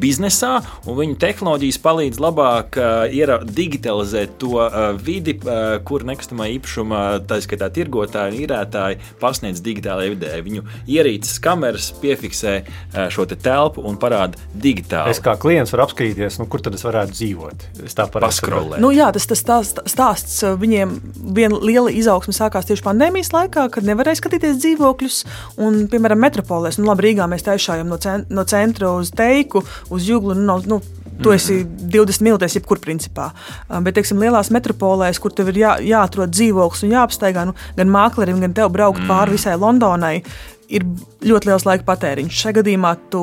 biznesā, 0.00 0.58
un 0.84 0.98
viņu 0.98 1.16
tehnoloģijas 1.22 1.80
palīdz 1.84 2.20
labāk 2.20 2.76
uh, 2.80 3.46
digitalizēt 3.48 4.36
to 4.42 4.58
uh, 4.60 4.90
vidi, 5.00 5.38
uh, 5.46 5.78
kur 5.88 6.04
nekustamā 6.08 6.50
īpašuma, 6.58 7.02
tā 7.28 7.40
skaitā 7.44 7.70
tirgotāji 7.72 8.34
un 8.34 8.44
īrētāji 8.44 9.00
pasniedz 9.22 9.64
digitālajā 9.64 10.12
vidē. 10.14 10.34
Viņu 10.44 10.66
ierīces 10.84 11.40
kameras 11.44 11.90
piefiksē 12.02 12.58
uh, 12.60 13.00
šo 13.14 13.24
te 13.30 13.40
telpu 13.40 13.86
un 13.88 13.96
parāda 14.00 14.36
digitāli. 14.52 15.16
Es 15.16 15.24
kā 15.24 15.38
klients 15.40 15.72
varu 15.72 15.88
apskatīties, 15.88 16.40
nu, 16.42 16.48
kur 16.50 16.62
tad 16.64 16.76
es 16.76 16.84
varētu 16.84 17.16
dzīvot. 17.16 17.68
Es 17.88 17.96
tā 17.96 18.08
parasti 18.12 18.52
nu, 18.82 18.92
jā, 18.94 19.08
tas, 19.14 19.26
tas, 19.30 19.42
tas, 19.46 19.77
stāsts 19.88 20.40
viņiem 20.58 20.94
viena 21.36 21.58
liela 21.62 21.92
izaugsme 21.94 22.34
sākās 22.36 22.68
tieši 22.68 22.84
pandēmijas 22.86 23.32
laikā, 23.34 23.68
kad 23.74 23.86
nevarēja 23.86 24.20
skatīties 24.20 24.60
dzīvokļus. 24.62 25.18
Un, 25.64 25.84
piemēram, 25.92 26.20
metropolēs, 26.24 26.80
nu, 26.80 26.88
labi, 26.90 27.08
Rīgā 27.08 27.28
mēs 27.30 27.46
taisījām 27.46 27.90
no, 27.90 28.00
cent 28.02 28.32
no 28.34 28.44
centra 28.48 28.94
uz 28.98 29.12
teiku, 29.14 29.64
uz 29.94 30.08
jūglu. 30.08 30.38
Nu, 30.38 30.60
nu, 30.68 30.82
Tu 31.18 31.32
esi 31.34 31.54
20 31.66 32.22
minūtēs, 32.22 32.54
jebkur 32.60 32.78
principā. 32.78 33.32
Bet, 33.82 33.96
teiksim, 33.96 34.20
lielās 34.22 34.52
metropolēs, 34.54 35.18
kur 35.18 35.32
tev 35.34 35.48
ir 35.50 35.56
jā, 35.64 35.72
jāatrod 35.82 36.30
dzīvoklis 36.30 36.84
un 36.86 36.92
jāapsteigā, 36.94 37.42
nu, 37.48 37.56
gan 37.74 37.90
māklerim, 37.90 38.38
gan 38.44 38.54
tev 38.54 38.70
braukt 38.76 39.02
pāri 39.08 39.34
visai 39.34 39.56
Londonai, 39.58 40.20
ir 40.68 40.84
ļoti 41.24 41.48
liels 41.48 41.64
laika 41.66 41.84
patēriņš. 41.86 42.40
Šajā 42.42 42.58
gadījumā 42.60 42.92
tu 43.12 43.22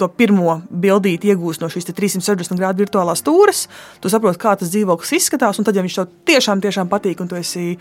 to 0.00 0.08
pirmo 0.16 0.58
bildīti 0.70 1.30
iegūsi 1.32 1.62
no 1.62 1.68
šīs 1.72 1.88
360 1.90 2.58
grādu 2.58 2.84
virtuālās 2.84 3.20
stūres. 3.22 3.64
Tu 4.00 4.12
saproti, 4.12 4.40
kā 4.40 4.54
tas 4.58 4.72
dzīvoklis 4.72 5.12
izskatās, 5.18 5.60
un 5.60 5.68
tad, 5.68 5.76
ja 5.76 5.84
viņš 5.84 5.98
tev 5.98 6.10
tiešām, 6.30 6.62
tiešām 6.64 6.90
patīk, 6.92 7.20
un 7.22 7.30
tu 7.30 7.38
esi 7.38 7.76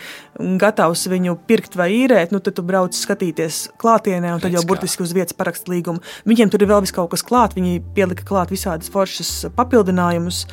gatavs 0.62 1.08
viņu 1.12 1.38
pirkt 1.48 1.78
vai 1.80 1.90
īrēt, 1.96 2.36
nu, 2.36 2.42
tad 2.44 2.58
tu 2.60 2.66
brauc 2.68 2.96
skatīties 2.96 3.62
klātienē, 3.82 4.36
un 4.36 4.44
tad 4.44 4.56
jau 4.56 4.66
burtiski 4.68 5.06
uz 5.06 5.16
vietas 5.16 5.38
parakst 5.38 5.72
līgumu. 5.72 6.04
Viņiem 6.28 6.52
tur 6.52 6.66
ir 6.66 6.72
vēl 6.74 6.84
vis 6.86 6.96
kaut 6.96 7.14
kas 7.16 7.24
klāt, 7.26 7.56
viņi 7.58 7.82
pielika 7.96 8.28
klāt 8.28 8.52
visādas 8.54 8.92
foršas 8.92 9.48
papildinājumus. 9.56 10.46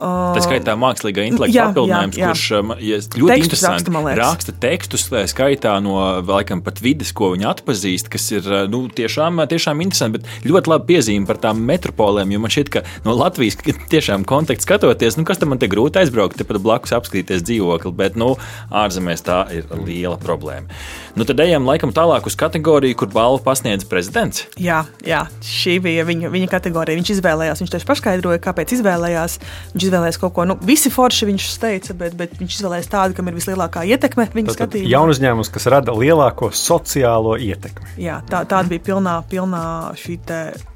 Tā 0.00 0.42
skaitā 0.44 0.74
mākslīgā 0.78 1.24
intelekta 1.30 1.68
papildinājums, 1.70 2.18
jā. 2.20 2.30
kurš 2.30 2.44
um, 2.58 2.72
ja 2.82 2.98
ļoti 3.00 3.30
tekstus 3.32 3.62
interesanti 3.62 3.94
raksta, 3.96 4.16
raksta 4.20 4.54
tekstus, 4.62 5.06
skaitā 5.32 5.76
no 5.84 5.96
laikam 6.26 6.62
pat 6.64 6.80
vidas, 6.84 7.12
ko 7.16 7.32
viņi 7.34 7.48
atpazīst, 7.50 8.10
kas 8.12 8.28
ir 8.34 8.48
uh, 8.50 8.64
nu, 8.70 8.84
tiešām, 8.92 9.40
tiešām 9.50 9.82
interesanti, 9.84 10.20
bet 10.20 10.48
ļoti 10.50 10.72
labi 10.72 10.90
piezīme 10.92 11.28
par 11.28 11.40
tām 11.42 11.62
metropolēm, 11.68 12.34
jo 12.34 12.42
man 12.42 12.52
šķiet, 12.52 12.72
ka 12.74 12.84
no 13.06 13.16
Latvijas 13.16 13.58
tiešām 13.92 14.26
kontekstu 14.28 14.68
skatoties, 14.68 15.18
nu 15.20 15.26
kas 15.28 15.40
tam 15.40 15.54
man 15.54 15.62
te 15.62 15.70
grūti 15.70 16.02
aizbraukt, 16.02 16.38
tepat 16.40 16.60
blakus 16.64 16.94
apskatīties 16.96 17.44
dzīvokli, 17.46 17.94
bet 17.96 18.18
nu, 18.20 18.34
ārzemēs 18.74 19.24
tā 19.26 19.42
ir 19.54 19.68
liela 19.86 20.16
problēma. 20.20 20.68
Nu, 21.16 21.24
tad 21.24 21.40
ejam 21.40 21.64
laikam 21.68 21.94
tālāk 21.96 22.26
uz 22.28 22.36
kategoriju, 22.36 22.98
kur 23.00 23.08
balvu 23.12 23.40
pasniedz 23.44 23.86
prezidents. 23.88 24.44
Jā, 24.60 24.82
jā 25.06 25.22
šī 25.46 25.78
bija 25.84 26.04
viņa, 26.04 26.28
viņa 26.32 26.48
kategorija. 26.52 26.98
Viņš 26.98 27.12
izvēlējās, 27.16 27.62
viņš 27.62 27.72
tieši 27.72 27.88
paskaidroja, 27.88 28.42
kāpēc 28.44 28.74
izvēlējās. 28.76 29.38
Viņš 29.72 29.85
izvēlējās 29.86 30.20
kaut 30.22 30.34
ko, 30.36 30.46
nu, 30.48 30.58
visi 30.66 30.92
forši 30.92 31.30
viņš 31.30 31.48
teica, 31.62 31.96
bet, 31.98 32.16
bet 32.18 32.36
viņš 32.40 32.58
izvēlējās 32.60 32.90
tādu, 32.92 33.16
kam 33.16 33.30
ir 33.30 33.38
vislielākā 33.38 33.86
ietekme 33.88 34.28
viņa 34.34 34.56
skatījumā. 34.56 34.92
Jaunu 34.92 35.16
uzņēmums, 35.16 35.52
kas 35.54 35.68
rada 35.72 35.94
lielāko 35.96 36.50
sociālo 36.54 37.36
ietekmi. 37.40 37.96
Jā, 38.02 38.20
tā, 38.28 38.44
tāda 38.48 38.70
bija 38.72 38.84
pilnā, 38.90 39.18
pilnā 39.30 39.64
šī 39.98 40.18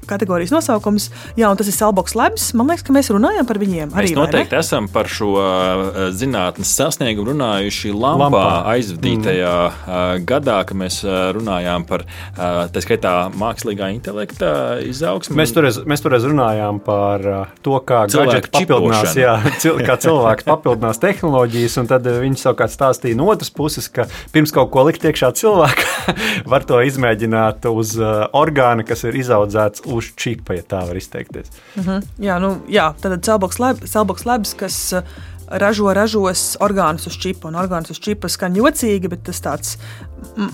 kategorijas 0.09 0.53
nosaukums. 0.53 1.09
Jā, 1.39 1.49
un 1.51 1.59
tas 1.59 1.69
ir 1.69 1.75
Salboks 1.75 2.15
Labs. 2.17 2.51
Man 2.57 2.69
liekas, 2.71 2.85
ka 2.87 2.95
mēs 2.95 3.11
runājam 3.13 3.47
par 3.47 3.59
viņiem. 3.61 3.91
Mēs 3.91 3.99
arī, 4.01 4.13
noteikti 4.17 4.57
esam 4.59 4.87
par 4.91 5.09
šo 5.11 5.31
uh, 5.37 5.99
zinātnes 6.15 6.71
sasniegumu 6.77 7.31
runājuši 7.31 7.93
Lampā, 7.93 8.27
Lampā. 8.27 8.45
aizvadītajā 8.73 9.55
mm. 9.67 9.81
uh, 9.85 10.13
gadā, 10.27 10.57
kad 10.67 10.79
mēs 10.81 11.01
uh, 11.05 11.31
runājām 11.35 11.85
par 11.89 12.05
tā 12.35 12.81
skaitā 12.83 13.13
mākslīgā 13.37 13.91
intelekta 13.93 14.51
izaugsmu. 14.85 15.35
Mēs 15.39 15.53
toreiz, 15.55 15.79
mēs 15.87 16.03
toreiz 16.03 16.25
runājām 16.27 16.79
par 16.83 17.23
to, 17.65 17.77
kā 17.87 18.03
gadgeti 18.11 18.51
papildinās, 18.53 19.15
jā, 19.17 19.35
cil, 19.61 19.79
kā 19.85 19.97
cilvēks 20.01 20.47
papildinās 20.47 21.01
tehnoloģijas, 21.01 21.77
un 21.81 21.89
tad 21.91 22.07
viņi 22.07 22.41
savukārt 22.41 22.73
stāstīja 22.73 23.19
no 23.19 23.29
otras 23.31 23.53
puses, 23.53 23.89
ka 23.91 24.07
pirms 24.33 24.53
kaut 24.55 24.71
ko 24.73 24.85
likt 24.87 25.05
iekšā 25.07 25.31
cilvēka, 25.41 26.15
var 26.51 26.65
to 26.67 26.81
izmēģināt 26.87 27.67
uz 27.71 27.95
orgāna, 28.37 28.85
kas 28.87 29.05
ir 29.07 29.17
izaudzēts 29.21 29.85
uz 29.91 30.11
čipa, 30.15 30.55
ja 30.57 30.63
tā 30.63 30.81
var 30.87 30.97
izteikties. 30.97 31.51
Uh 31.75 31.83
mhm. 31.83 31.89
-huh. 31.89 32.07
Jā, 32.19 32.39
nu, 32.39 32.61
jā 32.67 32.93
tad 33.01 33.23
Cellbox 33.23 34.25
Labs, 34.25 34.53
kas 34.53 34.93
uh, 34.93 35.03
ražo, 35.47 35.93
ražos 35.93 36.57
orgānus 36.59 37.07
uz 37.07 37.17
čipa. 37.17 37.47
Un 37.47 37.55
orgānus 37.55 37.91
uz 37.91 37.99
čipa 37.99 38.29
skan 38.29 38.55
jocīgi, 38.55 39.09
bet 39.09 39.23
tas 39.23 39.41
tāds 39.41 39.77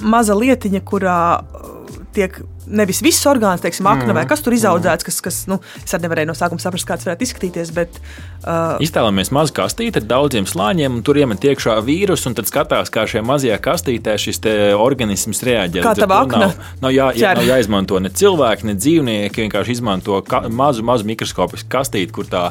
maza 0.01 0.35
lietiņa, 0.35 0.81
kurā 0.81 1.39
uh, 1.39 1.97
tiek 2.13 2.41
nevis 2.67 3.01
viss 3.05 3.25
orgāns, 3.29 3.63
teiksim, 3.63 3.87
akna 3.89 4.11
mm. 4.11 4.17
vai 4.19 4.25
kas 4.29 4.43
tur 4.45 4.55
izaudzēts, 4.57 5.05
kas, 5.07 5.19
kas 5.23 5.39
nu, 5.49 5.59
es 5.83 5.95
arī 5.95 6.07
nevarēju 6.07 6.31
no 6.31 6.35
sākuma 6.37 6.63
saprast, 6.63 6.87
kāds 6.89 7.07
varētu 7.07 7.27
izskatīties. 7.27 7.71
Bet, 7.75 7.99
uh, 8.43 8.77
Iztēlojamies 8.83 9.31
mazu 9.35 9.55
kastīti 9.57 10.01
ar 10.01 10.07
daudziem 10.09 10.47
slāņiem, 10.49 10.99
un 10.99 11.05
tur 11.05 11.19
iemet 11.21 11.43
iekšā 11.47 11.77
vīrusu, 11.85 12.31
un 12.31 12.37
tad 12.37 12.49
skatās, 12.49 12.91
kā 12.93 13.07
šajā 13.09 13.23
mazajā 13.27 13.59
kastītē 13.63 14.17
šis 14.21 14.41
organisms 14.77 15.43
reaģē. 15.47 15.83
Kā 15.85 15.93
tā 15.97 16.07
akna? 16.07 16.47
Nav, 16.47 16.57
nav, 16.83 16.95
jā, 16.95 17.09
jā, 17.17 17.33
nav 17.37 17.47
jāizmanto 17.47 18.01
ne 18.03 18.11
cilvēki, 18.13 18.67
ne 18.69 18.77
dzīvnieki, 18.77 19.45
vienkārši 19.45 19.77
izmanto 19.77 20.21
ka, 20.27 20.43
mazu, 20.49 20.85
mazu 20.85 21.07
mikroskopisku 21.07 21.69
kastīti, 21.71 22.13
kur 22.15 22.27
tā 22.29 22.43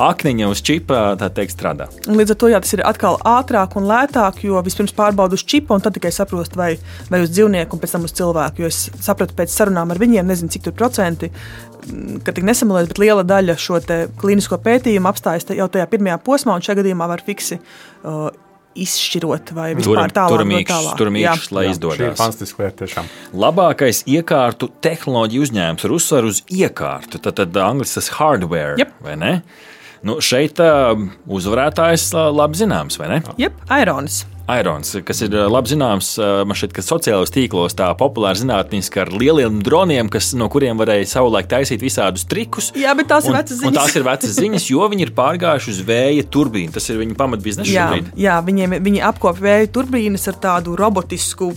akniņa 0.00 0.48
uz 0.50 0.62
čipa 0.64 1.02
teikt, 1.22 1.54
strādā. 1.56 1.88
Līdz 2.08 2.34
ar 2.34 2.40
to 2.40 2.50
jā, 2.52 2.60
tas 2.64 2.74
ir 2.76 2.84
atkal 2.86 3.18
ātrāk 3.28 3.76
un 3.78 3.86
lētāk, 3.88 4.42
jo 4.46 4.60
vispirms 4.64 4.94
pārbaudu 4.96 5.38
uz 5.38 5.44
čipa, 5.44 5.76
un 5.76 5.84
tad 5.84 5.96
tikai 5.96 6.12
saprostu, 6.14 6.58
vai, 6.60 6.70
vai 7.12 7.22
uz 7.24 7.32
dzīvnieku, 7.34 7.76
un 7.76 7.82
pēc 7.82 7.96
tam 7.96 8.06
uz 8.08 8.14
cilvēku. 8.16 8.64
Jo 8.64 8.70
es 8.72 8.80
sapratu 9.04 9.36
pēc 9.38 9.52
sarunām 9.62 9.94
ar 9.94 10.02
viņiem, 10.02 10.28
nezinu, 10.28 10.52
cik 10.52 10.68
tur 10.68 10.76
procenti, 10.78 11.30
mm, 11.32 12.22
ka 12.26 12.34
tik 12.36 12.46
nesamulēs, 12.48 12.92
bet 12.92 13.02
liela 13.02 13.26
daļa 13.26 13.58
šo 13.60 13.80
klīnisko 14.20 14.60
pētījumu 14.62 15.10
apstājas 15.10 15.50
jau 15.54 15.68
tajā 15.72 15.88
pirmajā 15.90 16.20
posmā, 16.26 16.56
un 16.56 16.64
šajā 16.64 16.82
gadījumā 16.82 17.10
var 17.14 17.24
fiksi. 17.26 17.60
Uh, 18.02 18.30
izšķirot, 18.78 19.52
vai 19.56 19.72
vispār 19.76 20.12
tālāk, 20.14 20.32
tur 20.32 20.46
mīkšķis, 20.48 20.86
tur 20.96 21.10
mīkšķis, 21.12 21.50
lai 21.52 21.66
izdodas. 21.70 21.98
Tā 22.00 22.08
ir 22.08 22.16
fantastiska 22.16 22.64
lieta, 22.64 22.76
tiešām. 22.82 23.10
Labākais 23.44 24.02
iekārtu 24.08 24.70
tehnoloģiju 24.84 25.46
uzņēmums 25.48 25.86
ar 25.88 25.94
uzsvaru 25.98 26.32
uz 26.32 26.42
iekārtu, 26.48 27.20
tad, 27.22 27.36
tad 27.40 27.60
angļuiski 27.66 27.98
tas 28.00 28.10
hardware, 28.16 28.78
yep. 28.80 28.94
vai 29.04 29.18
ne? 29.20 29.32
Nu, 30.08 30.18
šeit 30.24 30.58
uh, 30.62 30.96
uzvarētājs 31.30 32.08
uh, 32.16 32.30
labi 32.34 32.58
zināms, 32.58 32.98
vai 32.98 33.12
ne? 33.12 33.20
Jā, 33.38 33.52
Airons. 33.76 34.22
Irons, 34.50 34.96
kas 35.06 35.22
ir 35.22 35.34
eh, 35.36 35.46
labi 35.50 35.70
zināms, 35.70 36.08
eh, 36.18 36.42
man 36.48 36.58
šķiet, 36.58 36.74
ka 36.74 36.84
sociālajos 36.84 37.32
tīklos 37.34 37.76
tā 37.78 37.88
populāra 37.98 38.38
zinātniski 38.38 39.02
ar 39.04 39.12
lieliem 39.14 39.60
droniem, 39.64 40.10
kas, 40.12 40.32
no 40.38 40.48
kuriem 40.52 40.80
varēja 40.80 41.08
savulaik 41.14 41.50
taisīt 41.50 41.84
visādus 41.84 42.26
trikus. 42.28 42.72
Jā, 42.78 42.96
bet 42.98 43.10
tās 43.12 43.28
ir 43.28 43.36
vecas 43.36 43.60
ziņas. 43.60 43.78
Tās 43.78 43.98
ir 43.98 44.06
vecas 44.06 44.34
ziņas, 44.38 44.68
jo 44.72 44.88
viņi 44.92 45.06
ir 45.06 45.14
pārgājuši 45.16 45.74
uz 45.74 45.82
vēja 45.86 46.26
turbīnu. 46.26 46.74
Tas 46.74 46.90
ir 46.90 46.98
viņu 47.02 47.18
pamatbiznesa 47.18 47.70
šobrīd. 47.70 48.10
Jā, 48.18 48.40
viņiem, 48.46 48.78
viņi 48.82 49.04
apkop 49.12 49.38
vēja 49.42 49.70
turbīnas 49.78 50.26
ar 50.32 50.40
tādu 50.42 50.74
robotisku 50.78 51.52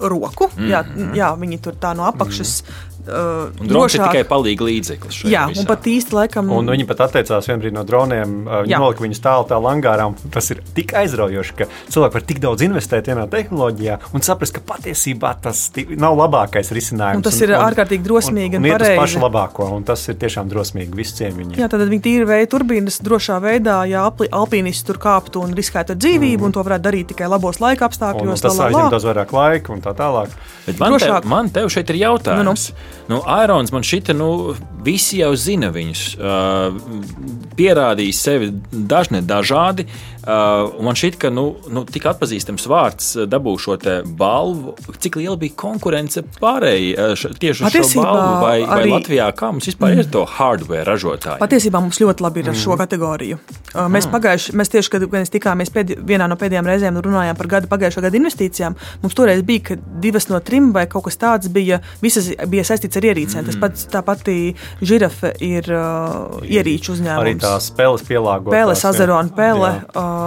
roku. 0.00 0.48
Mm 0.56 0.60
-hmm. 0.60 0.70
jā, 0.70 0.84
jā, 1.16 1.32
viņi 1.40 1.60
tur 1.64 1.74
tā 1.80 1.96
no 1.96 2.08
apakšas 2.08 2.62
mm 2.62 2.68
-hmm 2.68 2.89
uh, 3.06 3.50
drošāk. 3.60 3.98
ir 3.98 4.04
tikai 4.06 4.24
palīga 4.28 4.66
līdzeklis. 4.68 5.22
Jā, 5.30 5.46
visā. 5.50 5.62
un 5.62 5.68
pat 5.68 5.86
īsti 5.90 6.16
laikam. 6.16 6.50
Un 6.54 6.70
viņi 6.72 6.86
pat 6.88 7.04
atteicās 7.08 7.48
vienbrīd 7.50 7.76
no 7.76 7.84
droniem. 7.88 8.34
Uh, 8.44 8.62
viņi 8.66 8.80
nolika 8.80 9.04
viņus 9.04 9.22
tālu 9.24 9.46
tā 9.50 9.58
langārā. 9.62 10.08
Tas 10.34 10.50
ir 10.54 10.62
tik 10.76 10.94
aizraujoši, 11.00 11.56
ka 11.58 11.68
cilvēki 11.90 12.18
var 12.18 12.26
tik 12.30 12.42
daudz 12.42 12.66
investēt 12.66 13.10
vienā 13.10 13.26
tehnoloģijā 13.30 13.98
un 14.16 14.26
saprast, 14.26 14.56
ka 14.58 14.64
patiesībā 14.74 15.32
tas 15.44 15.66
nav 16.00 16.18
labākais 16.18 16.72
risinājums. 16.76 17.22
Un 17.22 17.26
tas 17.26 17.38
un, 17.38 17.46
ir 17.46 17.54
un, 17.54 17.64
ārkārtīgi 17.68 18.06
drosmīgi 18.06 18.58
un, 18.58 18.64
un, 18.64 18.70
un 18.70 18.76
pareizi. 18.76 18.96
Tas 18.96 19.04
pašu 19.04 19.24
labāko, 19.24 19.70
un 19.76 19.86
tas 19.88 20.04
ir 20.10 20.18
tiešām 20.20 20.50
drosmīgi 20.52 20.96
visiem 20.96 21.36
viņiem. 21.40 21.58
Jā, 21.60 21.70
tad 21.72 21.84
viņi 21.86 22.04
tīri 22.06 22.28
vēja 22.28 22.50
turbīnas 22.54 23.00
drošā 23.06 23.40
veidā, 23.44 23.80
ja 23.90 24.06
alpīnisti 24.10 24.88
tur 24.88 25.00
kāptu 25.02 25.44
un 25.44 25.54
riskētu 25.56 25.94
ar 25.94 26.00
dzīvību, 26.00 26.42
mm. 26.42 26.48
un 26.48 26.56
to 26.56 26.64
varētu 26.66 26.86
darīt 26.86 27.10
tikai 27.12 27.30
labos 27.30 27.60
laika 27.62 27.88
apstākļos. 27.88 28.26
Un, 28.26 28.36
un 28.36 28.44
tas 28.46 28.62
aizņem 28.66 28.94
daudz 28.94 29.08
vairāk 29.08 29.34
laika 29.36 29.74
un 29.74 29.84
tā 29.84 29.94
tālāk. 29.96 30.34
Bet 30.66 30.80
man, 30.80 30.94
Drošāk. 30.94 31.24
tev, 31.24 31.30
man 31.30 31.52
tev 31.54 31.70
šeit 31.72 31.92
ir 31.92 32.00
jautājums. 32.04 32.40
Nu, 32.40 32.54
nu. 32.54 32.89
Nu, 33.10 33.20
Airons 33.26 33.72
man 33.74 33.82
šķita, 33.86 34.14
nu, 34.14 34.54
visi 34.86 35.18
jau 35.20 35.32
zina 35.38 35.72
viņus. 35.74 36.04
Uh, 36.14 36.76
pierādījis 37.58 38.22
sevi 38.22 38.52
dažne 38.70 39.22
dažādi. 39.26 39.88
Uh, 40.30 40.82
man 40.84 40.94
šķiet, 40.98 41.16
ka 41.18 41.30
nu, 41.32 41.44
nu, 41.72 41.82
tik 41.88 42.04
atpazīstams 42.10 42.66
vārds 42.70 43.06
dabū 43.30 43.54
šo 43.58 43.76
balvu. 44.18 44.74
Cik 45.00 45.16
liela 45.18 45.36
bija 45.40 45.56
konkurence 45.58 46.22
pārējai 46.36 46.90
uh, 46.94 47.38
tieši 47.40 47.64
uz 47.66 47.74
šo 47.74 48.02
balvu? 48.04 48.34
Vai, 48.44 48.58
vai 48.68 48.76
arī... 48.76 48.92
Latvijā 48.92 49.26
kā 49.36 49.48
mums 49.50 49.66
vispār 49.70 49.94
mm. 49.94 50.02
ir 50.04 50.10
to 50.12 50.22
hardware 50.28 50.84
ražotāji? 50.86 51.40
Patiesībā 51.42 51.80
mums 51.82 51.98
ļoti 52.02 52.26
labi 52.26 52.44
ir 52.44 52.50
ar 52.50 52.54
mm. 52.54 52.60
šo 52.62 52.76
kategoriju. 52.78 53.38
Uh, 53.40 53.88
mēs 53.90 54.06
mm. 54.06 54.12
pagājuši, 54.14 54.54
mēs 54.60 54.72
tieši, 54.74 54.92
kad 54.94 55.06
mēs 55.16 55.34
tikāmies 55.34 55.72
pēd, 55.74 55.94
vienā 56.06 56.28
no 56.30 56.38
pēdējām 56.38 56.68
reizēm, 56.68 57.00
runājām 57.08 57.40
par 57.40 57.50
gada 57.56 57.70
pagājušā 57.72 58.04
gada 58.06 58.20
investīcijām. 58.20 58.78
Mums 59.02 59.18
toreiz 59.18 59.42
bija, 59.46 59.70
ka 59.70 59.78
divas 60.04 60.28
no 60.30 60.42
trim 60.44 60.70
vai 60.76 60.84
kaut 60.90 61.08
kas 61.08 61.18
tāds 61.22 61.50
bija, 61.50 61.80
visas 62.04 62.30
bija 62.50 62.66
saistīts 62.68 63.00
ar 63.00 63.08
ierīcēm. 63.10 63.42
Mm. 63.42 63.50
Tas 63.50 63.60
pats 63.64 63.88
tā 63.90 64.04
pati 64.06 64.38
žirafe 64.84 65.32
ir 65.42 65.72
uh, 65.74 66.38
ierīču 66.44 66.94
uzņēmums. 66.98 67.24
Arī 67.24 67.36
tās 67.40 67.72
spēles 67.72 68.06
pielāgotas. 68.06 68.54
Spēles, 68.54 68.86
Azerona 68.92 69.36
pele. 69.40 69.74
Uh, 69.90 70.19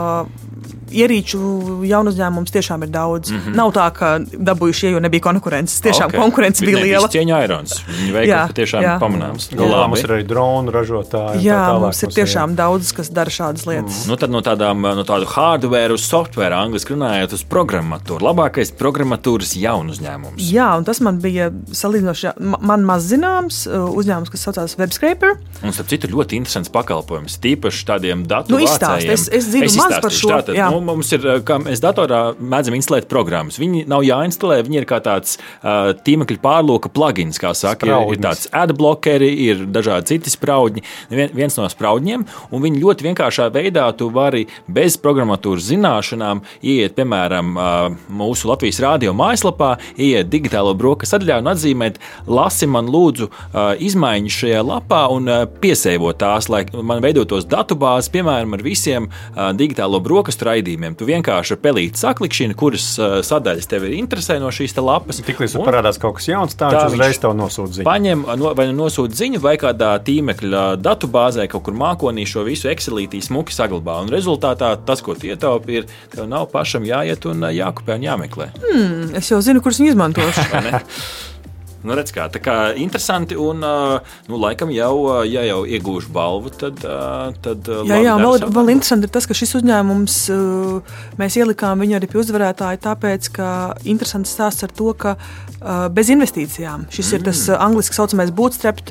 ierīču 0.93 1.39
jaunu 1.87 2.11
uzņēmumus 2.13 2.53
tiešām 2.53 2.85
ir 2.85 2.91
daudz. 2.93 3.31
Mm 3.31 3.39
-hmm. 3.39 3.55
Nav 3.57 3.71
tā, 3.75 3.85
ka 3.93 4.09
dabūjuši, 4.19 4.91
jo 4.93 4.99
nebija 5.03 5.23
konkurences. 5.25 5.81
Tiešām 5.81 6.11
okay. 6.11 6.19
konkurence 6.19 6.65
bija 6.65 6.79
liela. 6.79 7.07
Tas 7.07 7.15
cieņa 7.15 7.43
Irons. 7.45 7.75
Viņa 7.87 8.13
veikla 8.13 8.41
patiešām 8.51 8.83
jā. 8.83 8.95
pamanāms. 9.01 9.49
Galā 9.57 9.87
mums 9.87 10.03
ir 10.03 10.13
arī 10.17 10.27
dronu 10.27 10.71
ražotāji. 10.71 11.43
Jā, 11.47 11.61
tā 11.69 11.79
mums 11.79 12.03
ir 12.03 12.13
tiešām 12.17 12.53
ir. 12.53 12.59
daudz, 12.61 12.91
kas 12.93 13.09
dara 13.09 13.29
šādas 13.29 13.65
lietas. 13.69 14.03
Mm. 14.03 14.09
Nu, 14.09 14.17
tad 14.21 14.29
no, 14.29 14.41
tādām, 14.41 14.81
no 14.95 15.03
tādu 15.07 15.29
hardware 15.33 15.93
uz 15.93 16.05
software, 16.05 16.53
angļuiski 16.53 16.93
runājot, 16.93 17.33
uz 17.33 17.43
programmatūru. 17.43 18.21
Labākais 18.23 18.73
programmatūras 18.77 19.55
jaunu 19.57 19.95
uzņēmums. 19.95 20.51
Jā, 20.51 20.69
un 20.77 20.83
tas 20.83 21.01
man 21.01 21.19
bija 21.23 21.49
salīdzinoši 21.71 22.35
man 22.39 22.85
maz 22.85 23.09
zināms 23.09 23.63
uzņēmums, 23.67 24.29
kas 24.29 24.45
saucās 24.47 24.77
WebScraper. 24.77 25.37
Un, 25.63 25.73
starp 25.73 25.89
citu, 25.89 26.07
ļoti 26.13 26.37
interesants 26.37 26.71
pakalpojums. 26.73 27.39
Tīpaši 27.43 27.85
tādiem 27.87 28.25
datu 28.27 28.55
nu, 28.55 28.61
izstāst, 28.63 29.07
es, 29.09 29.27
es 29.31 29.49
zinu 29.49 29.69
es 29.73 29.81
maz 29.81 29.97
par 30.03 30.13
šo. 30.13 30.31
Tātad, 30.33 30.57
nu, 30.73 30.81
mums 30.87 31.11
ir, 31.15 31.25
kā 31.47 31.57
mēs 31.61 31.81
datorā 31.83 32.21
mēdzam 32.37 32.77
instalēt 32.77 33.09
programmas. 33.11 33.59
Viņi 33.61 33.85
nav 33.89 34.05
jāinstalē, 34.07 34.61
viņi 34.65 34.81
ir 34.81 34.87
kā 34.89 34.99
tāds 35.03 35.37
uh, 35.37 35.91
tīmekļa 36.05 36.39
pārlūka 36.43 36.91
plugins, 36.93 37.39
kā 37.41 37.53
saka. 37.57 37.89
Ir, 37.89 38.15
ir 38.15 38.21
tāds 38.23 38.47
adblockeri, 38.53 39.29
ir 39.47 39.65
dažādi 39.73 40.13
citi 40.13 40.33
spraudņi, 40.33 40.83
vien, 41.13 41.33
viens 41.35 41.57
no 41.59 41.67
spraudņiem, 41.71 42.25
un 42.53 42.65
viņi 42.65 42.81
ļoti 42.83 43.07
vienkāršā 43.09 43.49
veidā 43.53 43.85
tu 43.97 44.09
vari 44.13 44.45
bez 44.67 44.97
programmatūras 45.01 45.69
zināšanām 45.71 46.43
ieiet, 46.61 46.95
piemēram, 46.97 47.53
uh, 47.57 47.97
mūsu 48.13 48.49
Latvijas 48.51 48.81
rādio 48.83 49.15
mājaslapā, 49.17 49.75
ieiet 49.97 50.31
digitālo 50.31 50.73
brokastu 50.77 51.19
atļauju 51.19 51.45
un 51.45 51.51
atzīmēt, 51.53 51.99
lasi 52.27 52.69
man 52.69 52.89
lūdzu 52.93 53.29
uh, 53.29 53.73
izmaiņas 53.83 54.39
šajā 54.43 54.63
lapā 54.67 55.03
un 55.13 55.29
uh, 55.31 55.43
piesēvot 55.63 56.19
tās, 56.21 56.49
lai 56.51 56.63
man 56.73 57.03
veidotos 57.03 57.47
datubāzes, 57.49 58.11
piemēram, 58.13 58.57
ar 58.57 58.65
visiem 58.65 59.09
uh, 59.09 59.51
digitālo 59.63 59.99
brokastu 60.03 60.47
raidījumiem. 60.49 60.97
Tu 60.99 61.07
vienkārši 61.09 61.57
pelīti 61.63 62.01
saklikšķini, 62.01 62.57
kuras 62.59 62.87
uh, 62.99 63.17
sadaļas 63.25 63.69
tev 63.71 63.87
ir 63.87 63.97
interesē 63.97 64.37
no 64.43 64.51
šīs 64.53 64.75
lapas. 64.83 65.21
Tiklīdz 65.25 65.57
parādās 65.63 65.99
kaut 66.01 66.19
kas 66.19 66.29
jauns, 66.29 66.57
tā, 66.59 66.69
tā 66.73 66.85
viņš 66.85 66.97
uzreiz 66.97 67.21
tev 67.23 67.35
nosūta 67.39 67.79
ziņu. 67.79 67.87
Paņem 67.87 68.25
no, 68.39 68.53
vai 68.57 68.67
nu 68.69 68.77
nosūta 68.83 69.17
ziņu, 69.17 69.41
vai 69.43 69.55
kādā 69.61 69.93
tīmekļa 70.05 70.63
datubāzē 70.83 71.47
kaut 71.51 71.65
kur 71.67 71.77
mākonī 71.79 72.25
šo 72.29 72.45
visu 72.47 72.71
Excelītī 72.71 73.21
smuki 73.23 73.55
saglabā. 73.55 73.99
Un 74.03 74.13
rezultātā 74.13 74.73
tas, 74.85 75.03
ko 75.05 75.15
ietaupi, 75.15 75.81
ir, 75.81 75.91
tev 76.13 76.27
nav 76.29 76.49
pašam 76.53 76.85
jāiet 76.87 77.27
un 77.29 77.47
jākopē 77.53 77.99
un 77.99 78.07
jāmeklē. 78.09 78.49
Hmm, 78.63 79.13
es 79.19 79.31
jau 79.31 79.41
zinu, 79.45 79.63
kurus 79.63 79.81
viņi 79.81 79.95
izmantos. 79.95 80.41
Nu, 81.83 81.95
redz, 81.97 82.13
kā, 82.15 82.29
tā 82.31 82.39
kā 82.43 82.57
interesanti, 82.79 83.35
un, 83.39 83.63
nu, 84.29 84.39
laikam 84.39 84.71
jau, 84.73 85.23
ja 85.27 85.43
jau 85.47 85.63
iegūšu 85.67 86.13
balvu, 86.15 86.53
tad. 86.55 86.83
tad 87.43 87.71
jā, 87.89 87.99
jā 88.05 88.13
vēl, 88.21 88.47
vēl 88.55 88.73
interesanti 88.75 89.09
ir 89.09 89.13
tas, 89.13 89.27
ka 89.27 89.37
šis 89.37 89.57
uzņēmums, 89.59 90.19
mēs 91.19 91.39
ielikām 91.41 91.83
viņu 91.83 91.97
arī 91.99 92.11
pie 92.11 92.21
uzvarētāja, 92.23 92.81
tāpēc, 92.87 93.31
ka 93.35 93.49
interesants 93.83 94.31
stāsts 94.35 94.63
ar 94.63 94.71
to, 94.75 94.93
ka 94.95 95.17
bez 95.95 96.11
investīcijām 96.11 96.87
šis 96.91 97.09
mm. 97.09 97.17
ir 97.17 97.27
tas 97.29 97.43
mm. 97.47 97.59
angļuiski 97.67 97.99
saucamais 97.99 98.31
bootstrap, 98.35 98.81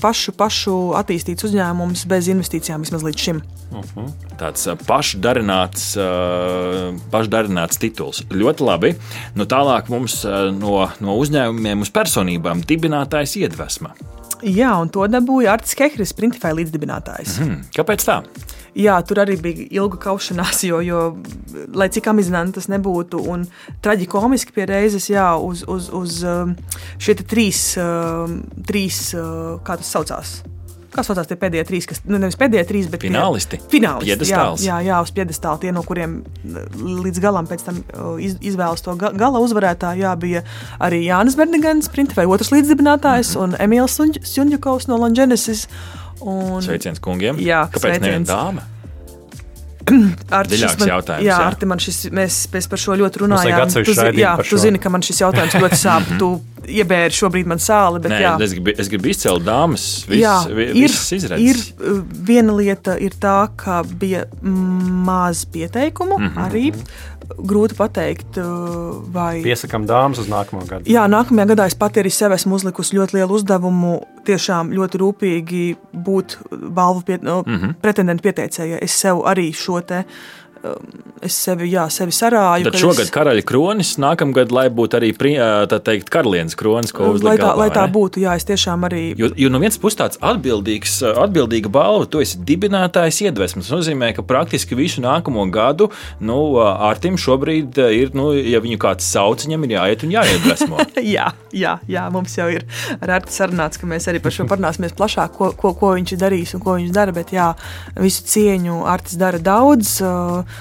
pašu, 0.00 0.34
pašu 0.38 0.76
attīstīts 0.98 1.46
uzņēmums 1.48 2.06
bez 2.10 2.30
investīcijām 2.32 2.84
vismaz 2.86 3.04
līdz 3.06 3.26
šim. 3.26 3.42
Uh 3.70 3.78
mhm. 3.78 4.00
-huh. 4.00 4.12
Tāds 4.38 4.66
pašdarināts, 4.86 5.94
pašdarināts 7.10 7.78
tituls. 7.78 8.22
Ļoti 8.30 8.64
labi. 8.66 8.94
Nu, 9.34 9.44
tālāk 9.44 9.88
mums 9.88 10.24
no, 10.58 10.90
no 11.00 11.16
uzņēmumiem 11.16 11.80
uz 11.80 11.90
personībām 11.90 12.62
dibinātājs 12.66 13.36
iedvesma. 13.36 13.94
Jā, 14.42 14.74
un 14.80 14.90
to 14.92 15.06
dabūja 15.08 15.54
Artis 15.56 15.74
Kehris, 15.78 16.12
Printify 16.12 16.52
līdzdibinātājs. 16.52 17.38
Mm, 17.40 17.62
kāpēc 17.76 18.04
tā? 18.04 18.18
Jā, 18.74 18.96
tur 19.06 19.20
arī 19.22 19.36
bija 19.38 19.66
ilga 19.78 20.00
kaušanās, 20.02 20.64
jo, 20.66 20.80
jo 20.82 21.02
lai 21.78 21.86
cik 21.94 22.08
amizanti 22.10 22.58
tas 22.58 22.66
nebūtu, 22.72 23.20
un 23.30 23.44
traģiski 23.84 24.54
pie 24.54 24.66
reizes, 24.66 25.06
jā, 25.12 25.28
uz, 25.38 25.62
uz, 25.70 25.90
uz 25.94 26.22
um, 26.26 26.56
šie 26.98 27.14
trīs, 27.22 27.76
um, 27.78 28.40
trīs, 28.66 29.06
uh, 29.14 29.62
kā 29.62 29.78
tas 29.78 29.94
saucās 29.94 30.40
Kas 30.94 31.08
saucās 31.10 31.26
tie 31.26 31.36
pēdējie 31.38 31.64
trīs, 31.66 31.86
kas 31.90 32.02
nu, 32.06 32.20
nevis 32.22 32.36
pēdējie 32.38 32.66
trīs, 32.68 32.86
bet 32.90 33.02
finālisti? 33.02 33.58
Tie, 33.58 33.70
finālisti 33.72 34.28
jā, 34.30 34.44
jā, 34.62 34.76
jā, 34.86 35.00
uz 35.02 35.10
piedestāla 35.16 35.58
tie, 35.62 35.72
no 35.74 35.82
kuriem 35.86 36.20
līdz 36.44 37.18
galam 37.22 37.48
pēc 37.50 37.64
tam 37.66 37.80
iz, 38.22 38.36
izvēlas 38.52 38.84
to 38.84 38.94
gala 39.02 39.42
uzvarētāju. 39.42 40.04
Jā, 40.04 40.14
bija 40.20 40.44
arī 40.78 41.02
Jānis 41.08 41.34
Bernigans, 41.40 41.90
Sprinta 41.90 42.14
vai 42.20 42.28
otrs 42.30 42.52
līdzdibinātājs, 42.54 43.34
mm 43.34 43.40
-hmm. 43.40 43.42
un 43.42 43.58
Emīls 43.66 43.98
Sunģakovs 44.36 44.86
no 44.90 45.00
Longenesis. 45.02 45.66
Un, 46.24 46.62
sveiciens 46.64 47.02
kungiem! 47.04 47.40
Jā, 47.44 47.66
kāpēc 47.72 48.00
neviena 48.00 48.28
dāma? 48.28 48.70
Dziļāks 50.48 50.78
man, 50.80 50.90
jautājums. 50.94 51.26
Jā, 51.26 51.34
jā. 51.34 51.38
Arti, 51.44 51.68
man 51.68 51.82
šis, 51.82 51.98
mēs, 52.14 52.38
mēs 52.52 52.68
par 52.72 52.80
šo 52.80 52.96
ļoti 52.96 53.20
runājām. 53.24 53.72
Tu, 53.74 53.96
jā, 54.16 54.32
tu 54.48 54.60
zini, 54.60 54.80
ka 54.80 54.92
man 54.92 55.04
šis 55.04 55.20
jautājums 55.20 55.56
ļoti 55.60 55.80
sāp. 55.80 56.08
tu 56.22 56.30
iebēri 56.64 57.12
šobrīd 57.12 57.48
man 57.50 57.60
sāli. 57.60 58.00
Bet, 58.04 58.14
Nē, 58.14 58.20
jā. 58.24 58.34
es, 58.46 58.54
gribu, 58.56 58.74
es 58.80 58.90
gribu 58.92 59.10
izcelt 59.12 59.44
dāmas. 59.44 59.86
Vis, 60.08 60.22
jā, 60.22 60.36
ir, 60.48 60.96
ir 61.36 61.60
uh, 61.60 62.00
viena 62.28 62.56
lieta, 62.56 62.96
ir 62.96 63.16
tā, 63.20 63.36
ka 63.60 63.82
bija 63.84 64.24
maz 64.40 65.44
pieteikumu 65.52 66.18
mm 66.18 66.30
-hmm. 66.30 66.46
arī. 66.46 66.64
Grūti 67.24 67.76
pateikt, 67.78 68.38
uh, 68.40 69.00
vai. 69.14 69.42
Piesakām 69.44 69.86
dāmas 69.88 70.20
uz 70.22 70.28
nākamo 70.30 70.64
gadu. 70.68 70.90
Jā, 70.90 71.06
nākamajā 71.10 71.50
gadā 71.54 71.66
es 71.70 71.76
pati 71.78 72.02
arī 72.02 72.12
sev 72.12 72.34
esmu 72.36 72.58
uzlikusi 72.58 72.98
ļoti 72.98 73.18
lielu 73.18 73.38
uzdevumu, 73.38 73.94
tiešām 74.28 74.72
ļoti 74.76 75.00
rūpīgi 75.02 75.64
būt 76.06 76.38
balvu 76.52 77.04
pie, 77.06 77.18
mm 77.22 77.44
-hmm. 77.44 77.74
pretendentu 77.82 78.28
pieteicējai. 78.28 78.82
Es 78.82 78.96
sev 79.00 79.24
arī 79.24 79.52
šo 79.52 79.80
te 79.80 80.04
es 81.24 81.36
sevi, 81.36 81.68
jā, 81.72 81.84
sevi 81.92 82.12
sarāju. 82.14 82.68
Tad 82.68 82.78
šogad 82.80 83.06
es... 83.06 83.12
karaļa 83.14 83.44
kronis, 83.48 83.94
nākamgad, 84.02 84.52
lai 84.54 84.66
būtu 84.72 84.98
arī 84.98 85.10
teikt, 85.14 86.10
karalienes 86.12 86.56
kronis, 86.58 86.92
ko 86.94 87.12
uzliek. 87.14 87.30
Lai 87.30 87.36
tā, 87.38 87.46
galvā, 87.46 87.62
lai 87.62 87.68
tā 87.74 87.84
būtu, 87.92 88.22
jā, 88.24 88.34
es 88.38 88.46
tiešām 88.48 88.86
arī. 88.88 89.02
Jo, 89.18 89.30
jo 89.38 89.50
no 89.52 89.60
vienas 89.62 89.78
puses 89.80 89.98
tāds 90.00 90.20
atbildīgs, 90.24 90.98
atbildīga 91.24 91.72
balva, 91.72 92.08
tu 92.10 92.22
esi 92.24 92.40
dibinātājs 92.46 93.22
iedvesmas. 93.26 93.68
Tas 93.68 93.78
nozīmē, 93.78 94.12
ka 94.16 94.24
praktiski 94.26 94.76
visu 94.78 95.04
nākamo 95.04 95.46
gadu, 95.54 95.90
nu, 96.24 96.38
Artim 96.64 97.18
šobrīd 97.20 97.80
ir, 97.86 98.12
nu, 98.16 98.30
ja 98.36 98.60
viņu 98.64 98.80
kāds 98.84 99.08
sauc, 99.08 99.44
viņam 99.46 99.68
ir 99.68 99.76
jāiet 99.78 100.04
un 100.06 100.14
jāiedvesmo. 100.16 100.80
jā, 101.16 101.30
jā, 101.56 101.76
jā, 101.90 102.04
mums 102.14 102.36
jau 102.38 102.50
ir 102.52 102.66
ar 103.00 103.16
Artu 103.20 103.34
sarunāts, 103.34 103.80
ka 103.80 103.88
mēs 103.90 104.08
arī 104.12 104.20
par 104.24 104.34
šo 104.34 104.48
parunāsimies 104.50 104.96
plašāk, 104.98 105.36
ko, 105.38 105.52
ko, 105.56 105.72
ko 105.78 105.94
viņš 105.96 106.16
ir 106.16 106.22
darījis 106.24 106.56
un 106.58 106.64
ko 106.64 106.76
viņš 106.80 106.94
dara, 106.94 107.16
bet 107.16 107.32
jā, 107.34 107.52
visu 107.96 108.26
cieņu 108.34 108.82
Artis 108.90 109.18
dara 109.20 109.40
daudz. 109.42 109.96
Uh, 110.04 110.53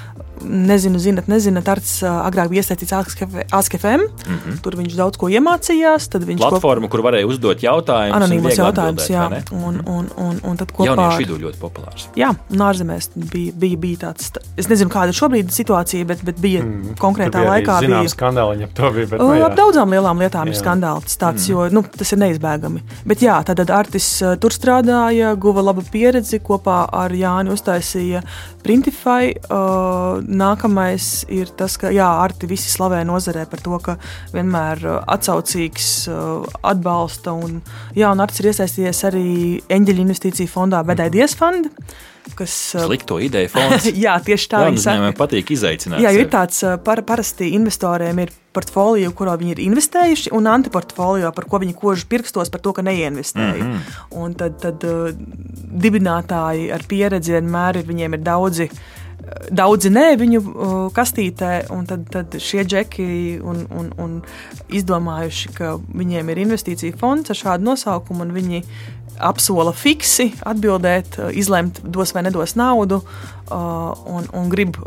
nezinu, 0.43 0.99
zinat, 1.01 1.27
nezināt, 1.31 1.69
Arts 1.71 1.99
agrāk 2.03 2.51
bija 2.51 2.63
iesaistīts 2.63 2.93
ASKFM. 2.93 4.03
Mm 4.03 4.37
-hmm. 4.37 4.59
Tur 4.63 4.77
viņš 4.79 4.95
daudz 4.97 5.17
ko 5.17 5.29
iemācījās. 5.29 6.09
Tad 6.09 6.25
viņš 6.27 6.41
platforma, 6.41 6.87
kop... 6.87 6.91
kur 6.91 7.05
varēja 7.07 7.27
uzdot 7.27 7.63
jautājumus. 7.63 8.17
Anonīmos 8.17 8.57
jautājumus, 8.57 9.09
jā. 9.09 9.25
Un, 9.51 9.81
un, 9.85 10.09
un, 10.17 10.39
un 10.43 10.57
tad 10.57 10.71
kopā 10.71 10.89
Jauniešu 10.91 11.23
vidū 11.23 11.37
ļoti 11.41 11.59
populārs. 11.61 12.07
Jā, 12.15 12.33
un 12.51 12.65
ārzemēs 12.67 13.09
bija, 13.15 13.53
bija, 13.55 13.77
bija 13.77 13.97
tāds, 14.07 14.31
es 14.57 14.69
nezinu, 14.69 14.89
kāda 14.93 15.13
ir 15.13 15.19
šobrīd 15.19 15.51
situācija, 15.53 16.05
bet, 16.05 16.23
bet 16.23 16.39
bija 16.39 16.63
mm, 16.63 16.95
konkrētā 17.01 17.43
bija 17.43 17.49
laikā. 17.49 17.79
Bija 17.79 17.89
zināms 17.89 18.15
skandāli, 18.17 18.61
ja 18.61 18.67
to 18.67 18.91
bija. 18.91 19.07
Bet, 19.13 19.19
nu, 19.19 19.43
ap 19.45 19.57
daudzām 19.57 19.95
lielām 19.95 20.23
lietām 20.23 20.47
jā. 20.47 20.53
ir 20.53 20.59
skandāli. 20.59 21.07
Tas, 21.07 21.17
tāds, 21.17 21.47
mm. 21.47 21.51
jo, 21.51 21.67
nu, 21.73 21.83
tas 21.97 22.13
ir 22.13 22.21
neizbēgami. 22.23 22.83
Bet 23.05 23.23
jā, 23.25 23.39
tad 23.47 23.63
Artis 23.69 24.09
tur 24.39 24.53
strādāja, 24.53 25.33
guva 25.39 25.61
labu 25.61 25.83
pieredzi, 25.91 26.39
kopā 26.43 26.83
ar 26.91 27.13
Jāni 27.15 27.53
uztaisīja 27.53 28.23
Printify. 28.63 29.33
Uh, 29.49 30.21
nākamais 30.37 31.23
ir 31.31 31.51
tas, 31.57 31.75
ka 31.79 31.91
jā, 31.93 32.07
Arti 32.23 32.47
visi 32.49 32.71
slavē 32.71 33.03
nozarē 33.07 33.45
par 33.49 33.61
to, 33.63 33.79
ka 33.83 33.97
vienmēr 34.33 34.85
uh, 34.85 35.01
atsaucīgs, 35.15 35.89
uh, 36.11 36.47
atbalsta. 36.73 37.35
Un, 37.35 37.61
jā, 37.97 38.11
un 38.11 38.23
Arts 38.23 38.41
ir 38.41 38.51
iesaistījies 38.53 39.03
arī 39.09 39.27
Eņģeļa 39.73 40.03
investīciju 40.07 40.51
fondā 40.51 40.83
Bedaidies 40.87 41.37
fonda. 41.39 41.71
Kas, 42.37 42.53
uh, 42.77 42.85
Slikto 42.87 43.17
ideju 43.19 43.51
fonds. 43.55 43.89
jā, 44.05 44.15
tieši 44.23 44.49
tā. 44.51 44.63
Viņam 44.69 45.11
patīk 45.19 45.53
izaicināt. 45.55 46.03
Jā, 46.03 46.13
ir 46.15 46.31
tāds 46.31 46.63
par, 46.85 47.03
parasti 47.07 47.51
investoriem 47.57 48.23
ir 48.23 48.33
portfolio, 48.53 49.09
kurā 49.17 49.33
viņi 49.39 49.55
ir 49.55 49.61
investējuši, 49.65 50.31
un 50.37 50.47
antiportfolio, 50.51 51.31
par 51.33 51.47
ko 51.49 51.59
viņi 51.63 51.73
kož 51.77 52.03
pirkstos 52.09 52.53
par 52.53 52.61
to, 52.61 52.73
ka 52.77 52.85
neinvestēja. 52.85 53.63
Mm 53.63 53.71
-hmm. 53.71 54.01
Un 54.23 54.35
tad, 54.37 54.59
tad 54.61 54.85
dibinātāji 55.83 56.69
ar 56.73 56.85
pieredzi 56.87 57.33
vienmēr 57.33 57.81
ir, 57.81 57.87
viņiem 57.89 58.13
ir 58.13 58.21
daudzi 58.21 58.69
uh, 58.69 59.02
Daudzi 59.53 59.89
nē, 59.91 60.05
viņu 60.19 60.39
uh, 60.39 60.73
kastītē, 60.95 61.51
un 61.73 61.85
tad, 61.89 62.05
tad 62.11 62.35
šie 62.41 62.63
džeki 62.67 63.05
un, 63.43 63.63
un, 63.71 63.91
un 63.99 64.17
izdomājuši, 64.73 65.53
ka 65.57 65.75
viņiem 65.79 66.31
ir 66.31 66.41
investīcija 66.43 66.97
fonds 66.99 67.31
ar 67.31 67.39
šādu 67.39 67.67
nosaukumu, 67.71 68.25
un 68.25 68.35
viņi 68.35 68.63
apsola 69.23 69.73
fiksi 69.75 70.31
atbildēt, 70.47 71.19
izlemt, 71.37 71.81
dos 71.83 72.13
vai 72.15 72.25
nedos 72.25 72.55
naudu, 72.59 73.03
un, 73.53 74.27
un 74.33 74.51
grib 74.51 74.77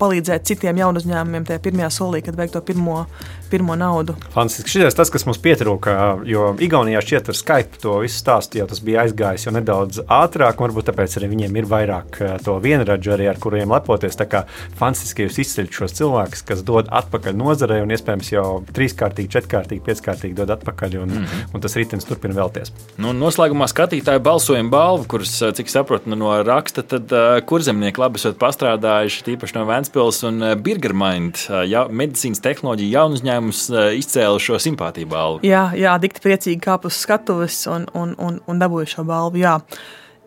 palīdzēt 0.00 0.46
citiem 0.50 0.80
jaunu 0.82 1.02
uzņēmumiem 1.02 1.48
tajā 1.48 1.62
pirmajā 1.64 1.90
solī, 1.94 2.22
kad 2.24 2.38
veikt 2.38 2.56
to 2.56 2.64
pirmo 2.64 3.04
pirmo 3.50 3.76
naudu. 3.76 4.14
Fantastiski. 4.32 4.70
Šis 4.70 4.84
ir 4.84 4.96
tas, 4.96 5.10
kas 5.12 5.24
mums 5.26 5.40
pietrūka. 5.42 5.94
Jo 6.28 6.50
Igaunijā 6.60 7.00
šķiet, 7.04 7.30
ar 7.32 7.38
Skype 7.38 7.80
to 7.82 7.96
visu 8.02 8.20
stāstu 8.20 8.60
jau 8.60 8.68
tas 8.68 8.80
bija 8.84 9.04
aizgājis 9.06 9.46
jau 9.48 9.54
nedaudz 9.56 10.02
ātrāk. 10.04 10.60
Varbūt 10.60 10.90
tāpēc 10.90 11.18
arī 11.18 11.30
viņiem 11.32 11.58
ir 11.60 11.68
vairāk 11.70 12.20
eh, 12.20 12.34
to 12.44 12.58
vienradžu, 12.62 13.14
arī 13.16 13.28
ar 13.30 13.40
kuriem 13.40 13.72
lepoties. 13.72 14.18
Tā 14.18 14.28
kā 14.30 14.44
fantastiski 14.78 15.26
jūs 15.26 15.40
izceļat 15.44 15.80
šos 15.80 15.96
cilvēkus, 15.98 16.44
kas 16.48 16.64
dod 16.66 16.90
atpakaļ 17.00 17.36
nozarei 17.38 17.80
un 17.84 17.94
iespējams 17.94 18.32
jau 18.34 18.46
trīskārtīgi, 18.76 19.32
četrkārtīgi, 19.36 19.84
pieckārtīgi 19.86 20.38
dod 20.38 20.52
atpakaļ. 20.58 20.98
Un, 21.02 21.14
mm 21.14 21.24
-hmm. 21.24 21.54
un 21.54 21.64
tas 21.64 21.76
ritenis 21.78 22.08
turpina 22.08 22.36
vēlties. 22.36 22.72
Nu, 22.98 23.14
noslēgumā 23.16 23.68
skatītāju 23.70 24.22
balsojumu 24.24 24.70
balvu, 24.72 25.08
kuras, 25.08 25.38
cik 25.56 25.70
saprotu 25.72 26.10
no 26.14 26.36
raksta, 26.42 26.82
tad 26.82 27.12
uh, 27.12 27.38
kurzemnieki 27.46 28.00
labi 28.08 28.20
esat 28.20 28.38
pastrādājuši, 28.40 29.24
tīpaši 29.26 29.56
no 29.58 29.66
Vēncpils 29.68 30.22
un 30.28 30.40
uh, 30.42 30.54
Birgermind, 30.56 31.44
uh, 31.48 31.62
ja, 31.68 31.84
medicīnas 31.92 32.40
tehnoloģija 32.44 32.98
jaunu 32.98 33.18
uzņēmums 33.18 33.62
eh, 33.68 33.88
izcēla 34.00 34.40
šo 34.42 34.58
simpātiju 34.62 35.10
balvu. 35.10 35.42
Jā, 35.46 35.68
jā 35.76 35.94
dikti 36.00 36.24
priecīgi 36.24 36.60
kāpu 36.64 36.88
uz 36.88 36.98
skatuves 37.02 37.60
un, 37.70 37.86
un, 37.98 38.14
un, 38.22 38.40
un 38.48 38.62
dabūju 38.62 38.94
šo 38.94 39.04
balvu. 39.08 39.42
Jā. 39.42 39.58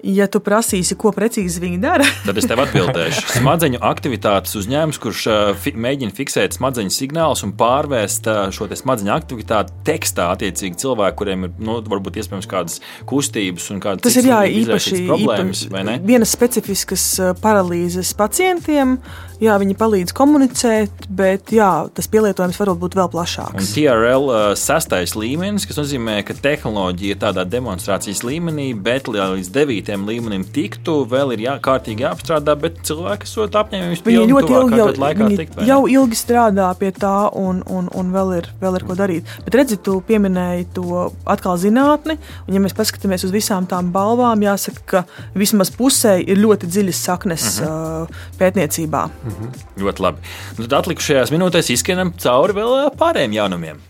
Ja 0.01 0.25
tu 0.31 0.39
prasīsi, 0.41 0.95
ko 0.97 1.11
precīzi 1.13 1.61
viņi 1.61 1.77
dara, 1.81 2.05
tad 2.27 2.37
es 2.39 2.47
tev 2.49 2.61
atbildēšu. 2.63 3.23
Smadzeņu 3.37 3.81
aktivitātes 3.85 4.55
uzņēmums, 4.57 4.99
kurš 5.01 5.25
eh, 5.29 5.41
fi 5.61 5.73
mēģina 5.77 6.15
fiksēt 6.17 6.57
smadzeņu 6.57 6.93
signālus 6.95 7.43
un 7.45 7.53
pārvērst 7.59 8.29
eh, 8.31 8.41
šo 8.55 8.69
smadzeņu 8.81 9.13
aktivitāti 9.13 9.75
tekstā, 9.85 10.31
attiecīgi 10.33 10.79
cilvēkiem, 10.81 11.17
kuriem 11.21 11.45
ir 11.45 11.53
nu, 11.61 11.77
varbūt 11.85 12.17
iespējams 12.21 12.49
kādas 12.49 12.79
kustības 13.09 13.67
un 13.75 13.81
kādas 13.83 14.05
tas 14.07 14.17
ir 14.17 14.29
jā, 14.31 14.39
īpaši 14.61 15.03
problēmas. 15.05 15.65
Īpa, 15.67 15.97
vienas 16.07 16.33
specifiskas 16.33 17.05
eh, 17.19 17.33
paralīzes 17.43 18.15
pacientiem, 18.17 18.97
jā, 19.43 19.59
viņi 19.61 19.77
palīdz 19.77 20.15
komunicēt, 20.17 21.05
bet 21.13 21.53
jā, 21.53 21.69
tas 21.93 22.09
pielietojums 22.09 22.57
var 22.61 22.73
būt 22.81 22.97
vēl 22.97 23.11
plašāks. 23.13 23.61
Un 23.61 23.69
TRL 23.75 24.33
sastais 24.57 25.13
līmenis, 25.17 25.67
kas 25.69 25.77
nozīmē, 25.83 26.21
ka 26.25 26.37
tehnoloģija 26.41 27.17
ir 27.17 27.21
tādā 27.21 27.45
demonstrācijas 27.45 28.25
līmenī, 28.25 28.71
bet 28.73 29.11
līdz 29.11 29.53
9 29.53 29.90
tiem 29.91 30.08
līmenim 30.08 30.43
tiktu, 30.56 31.01
vēl 31.10 31.34
ir 31.36 31.43
jā, 31.45 31.56
kārtīgi 31.63 32.06
jāapstrādā, 32.06 32.56
bet 32.60 32.80
cilvēki 32.88 33.27
esot 33.27 33.56
apņēmības 33.60 34.04
pilni. 34.06 34.21
Viņi 34.21 34.36
ļoti 34.36 34.56
ilgi 34.56 34.80
jau, 34.80 34.88
laikā 35.04 35.27
tikt, 35.34 35.60
jau 35.67 35.80
ilgi 35.91 36.19
strādā 36.19 36.69
pie 36.80 36.93
tā, 36.95 37.15
un, 37.38 37.60
un, 37.67 37.89
un 37.97 38.13
vēl, 38.15 38.34
ir, 38.39 38.49
vēl 38.62 38.80
ir 38.80 38.86
ko 38.88 38.97
darīt. 38.99 39.34
Bet 39.45 39.58
redzi, 39.60 39.80
tu 39.84 39.97
pieminēji 40.08 40.69
to 40.77 41.08
atkal 41.30 41.60
zinātni, 41.62 42.17
un 42.47 42.56
ja 42.56 42.63
mēs 42.63 42.75
paskatāmies 42.77 43.27
uz 43.27 43.36
visām 43.36 43.67
tām 43.69 43.91
balvām, 43.95 44.45
jāsaka, 44.47 44.86
ka 44.88 45.04
vismaz 45.38 45.73
pusē 45.75 46.17
ir 46.21 46.39
ļoti 46.39 46.71
dziļas 46.71 47.04
saknes 47.10 47.49
uh 47.60 47.67
-huh. 47.67 48.08
uh, 48.08 48.32
pētniecībā. 48.39 49.04
Uh 49.12 49.39
-huh. 49.41 49.62
Ļoti 49.84 50.08
labi. 50.08 50.34
Nu, 50.58 50.67
tad 50.67 50.80
atlikušajās 50.80 51.36
minūtēs 51.36 51.73
izskanam 51.75 52.13
cauri 52.15 52.54
vēl 52.54 52.95
pārējiem 52.95 53.34
jaunumiem. 53.41 53.84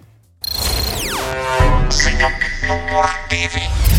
Ziņa, 1.92 2.30
numur 2.68 3.10
divi. 3.30 3.91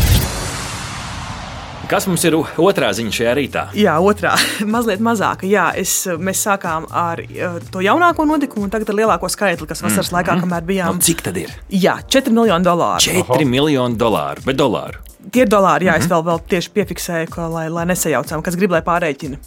Kas 1.91 2.05
mums 2.07 2.23
ir 2.23 2.35
otrā 2.39 2.89
ziņa 2.95 3.11
šajā 3.11 3.31
rītā? 3.35 3.63
Jā, 3.75 3.97
otrā, 3.99 4.37
mazliet 4.75 5.01
mazāka. 5.03 5.47
Jā, 5.49 5.65
es, 5.79 6.05
mēs 6.15 6.43
sākām 6.45 6.87
ar 6.87 7.19
uh, 7.25 7.57
to 7.73 7.83
jaunāko 7.83 8.23
notikumu, 8.29 8.69
un 8.69 8.73
tagad 8.73 8.93
ar 8.93 8.99
lielāko 9.01 9.27
skaitli, 9.31 9.67
kas 9.67 9.83
vasaras 9.83 10.13
mm. 10.13 10.17
laikā, 10.17 10.37
kamēr 10.45 10.67
bijām. 10.69 10.99
Nu, 10.99 11.03
cik 11.03 11.25
tad 11.27 11.39
ir? 11.41 11.51
Jā, 11.67 11.97
4 12.07 12.31
miljoni 12.31 12.63
dolāru. 12.63 13.03
4 13.03 13.25
Oho. 13.25 13.49
miljoni 13.51 13.99
dolāru, 13.99 14.45
bet 14.47 14.59
dolāru. 14.59 15.03
Tie 15.33 15.43
ir 15.43 15.51
dolāri, 15.51 15.89
jā, 15.89 15.97
mm 15.97 15.99
-hmm. 15.99 16.05
es 16.05 16.07
mhm. 16.07 16.13
vēl, 16.13 16.23
vēl 16.29 16.39
tieši 16.53 16.71
piefiksēju, 16.77 17.33
ka, 17.35 17.47
lai, 17.51 17.67
lai 17.69 17.85
nesajaucam, 17.91 18.41
kas 18.41 18.55
grib, 18.55 18.71
lai 18.71 18.81
pārreķina. 18.81 19.39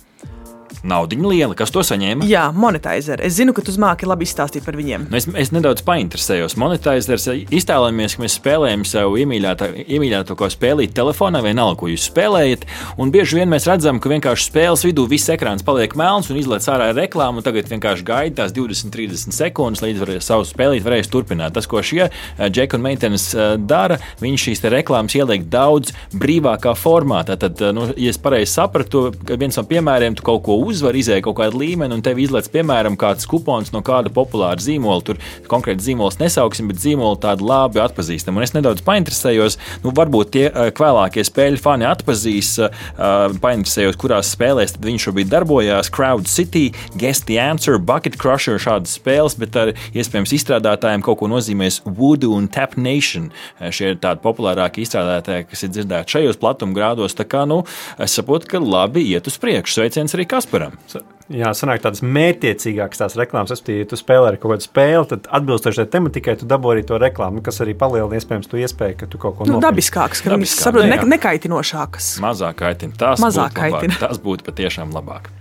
Naudiņa 0.87 1.31
liela, 1.31 1.57
kas 1.59 1.73
to 1.75 1.83
saņēma? 1.87 2.27
Jā, 2.29 2.47
monetizēri. 2.55 3.25
Es 3.27 3.37
zinu, 3.39 3.55
ka 3.57 3.65
tu 3.65 3.75
māki 3.83 4.07
labi 4.09 4.27
izstāstīt 4.27 4.65
par 4.67 4.77
viņiem. 4.79 5.09
Nu, 5.11 5.19
es, 5.19 5.27
es 5.39 5.53
nedaudz 5.55 5.83
painteresējos. 5.87 6.57
Monetizērs 6.61 7.27
iztēlojamies, 7.55 8.17
ka 8.17 8.25
mēs 8.25 8.37
spēlējam 8.39 8.85
savu 8.89 9.19
iemīļoto 9.23 10.49
spēlīt 10.53 10.95
telefonā, 10.97 11.43
vienalga, 11.45 11.79
ko 11.81 11.91
jūs 11.91 12.07
spēlējat. 12.11 12.67
Un 13.03 13.13
bieži 13.15 13.41
vien 13.41 13.51
mēs 13.51 13.67
redzam, 13.69 14.01
ka 14.03 14.13
vienkārši 14.13 14.49
spēles 14.51 14.85
vidū 14.87 15.07
viss 15.11 15.31
ekrāns 15.33 15.65
paliek 15.67 15.97
melns 15.99 16.31
un 16.31 16.41
izlaiž 16.41 16.69
ārā 16.73 16.91
reklāmu. 16.97 17.45
Tagad 17.47 17.71
vienkārši 17.73 18.07
gaida 18.07 18.43
tās 18.43 18.55
20, 18.57 18.93
30 18.95 19.37
sekundes, 19.37 19.83
līdz 19.85 20.03
var, 20.03 20.15
savu 20.25 20.47
spēlīt 20.49 20.87
varēs 20.87 21.11
turpināt. 21.13 21.57
Tas, 21.57 21.69
ko 21.71 21.83
šie 21.85 22.09
Džeki 22.39 22.79
un 22.79 22.87
Meitenes 22.87 23.29
dara, 23.67 23.99
viņi 24.23 24.43
šīs 24.47 24.65
reklāmas 24.73 25.17
ieliek 25.19 25.47
daudz 25.51 25.95
brīvākā 26.15 26.77
formātā. 26.79 27.39
Tad, 27.41 27.63
nu, 27.77 27.91
ja 27.97 28.13
es 28.15 28.21
pareizi 28.23 28.55
sapratu, 28.55 29.09
viens 29.35 29.59
no 29.59 29.67
piemēriem, 29.67 30.17
tu 30.19 30.27
kaut 30.27 30.45
ko 30.47 30.56
uzvari, 30.59 31.03
izēja 31.05 31.25
kaut 31.27 31.39
kādu 31.41 31.61
līmeni, 31.63 31.97
un 31.97 32.03
tev 32.05 32.21
izlaiž, 32.23 32.49
piemēram, 32.55 32.97
kāds 33.01 33.29
kupons 33.29 33.73
no 33.75 33.83
kāda 33.87 34.13
populāra 34.15 34.61
zīmola. 34.63 35.05
Tur 35.07 35.21
konkrēti 35.51 35.91
zīmols 35.91 36.21
nesauksim, 36.21 36.71
bet 36.71 36.81
zīmolu 36.83 37.19
tādu 37.23 37.47
labi 37.49 37.83
atpazīstam. 37.83 38.37
Un 38.37 38.47
es 38.47 38.55
nedaudz 38.57 38.85
painteresējos, 38.87 39.59
nu, 39.85 39.93
varbūt 39.97 40.33
tie 40.35 40.45
kvēlākie 40.77 41.25
spēļu 41.27 41.61
fani 41.63 41.89
atpazīs, 41.89 42.55
painteresējos, 42.97 43.99
kurās 44.01 44.33
spēlēs 44.37 44.77
viņš 44.83 45.09
šobrīd 45.09 45.33
darbojās. 45.33 45.91
Crowd 45.93 46.29
City, 46.31 46.73
Guess 46.97 47.25
the 47.29 47.39
Answer, 47.43 47.79
Bucket 47.79 48.19
Crusher, 48.21 48.61
šādas 48.63 48.97
spēles, 48.99 49.37
bet 49.41 49.57
ar 49.59 49.73
iespējams 49.97 50.35
izstrādātājiem 50.37 51.05
kaut 51.07 51.21
ko 51.21 51.31
nozīmēs 51.31 51.83
Voodoo 51.87 52.37
un 52.37 52.49
Tap 52.53 52.77
Nation. 52.81 53.31
Šie 53.61 53.93
ir 53.95 54.01
tādi 54.03 54.23
populārākie 54.25 54.85
izstrādātāji, 54.85 55.49
kas 55.51 55.65
ir 55.67 55.73
dzirdēti 55.75 56.17
šajos 56.17 56.41
platumgrādos. 56.43 57.17
Tā 57.19 57.27
kā, 57.29 57.45
nu, 57.49 57.63
es 58.03 58.17
saprotu, 58.17 58.49
ka 58.51 58.61
labi 58.63 59.05
iet 59.13 59.29
uz 59.31 59.37
priekšu. 59.43 59.81
Sveiciens 59.81 60.17
arī 60.17 60.27
Kasparam. 60.47 60.79
Jā, 61.27 61.49
sanāk 61.59 61.81
tādas 61.83 62.05
mērķiecīgākas 62.07 63.01
tās 63.01 63.17
reklāmas. 63.19 63.51
Es 63.51 63.63
ja 63.67 63.87
tu 63.91 63.97
spēlē 63.99 64.29
ar 64.31 64.37
kaut 64.39 64.53
kādu 64.55 64.63
spēli, 64.63 65.09
tad 65.11 65.27
atbilstoši 65.35 65.81
tai 65.83 65.87
tematikai 65.97 66.37
tu 66.39 66.47
dabū 66.47 66.71
arī 66.71 66.85
to 66.87 67.01
reklāmu, 67.03 67.43
kas 67.43 67.59
arī 67.65 67.75
palielina 67.75 68.21
iespējams 68.21 68.47
to 68.47 68.61
iespēju, 68.63 68.99
ka 69.01 69.09
tu 69.11 69.19
kaut 69.19 69.41
ko 69.41 69.49
nu, 69.51 69.59
dabiskāks, 69.63 70.23
ka 70.23 70.37
viņas 70.37 70.55
saprot 70.63 70.87
ne, 70.87 71.01
nekaitinošākas. 71.17 72.13
Mazāk 72.23 72.61
kaitina. 72.63 72.95
Tas 73.01 73.19
Mazāk 73.25 73.51
būtu 73.51 73.59
kaitina. 73.59 73.97
Labāk. 73.97 74.07
Tas 74.07 74.23
būtu 74.23 74.47
patiešām 74.47 74.95
labāk. 74.95 75.33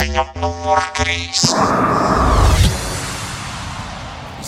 Ziņa 0.00 0.24
numur 0.40 0.80
3. 0.96 1.20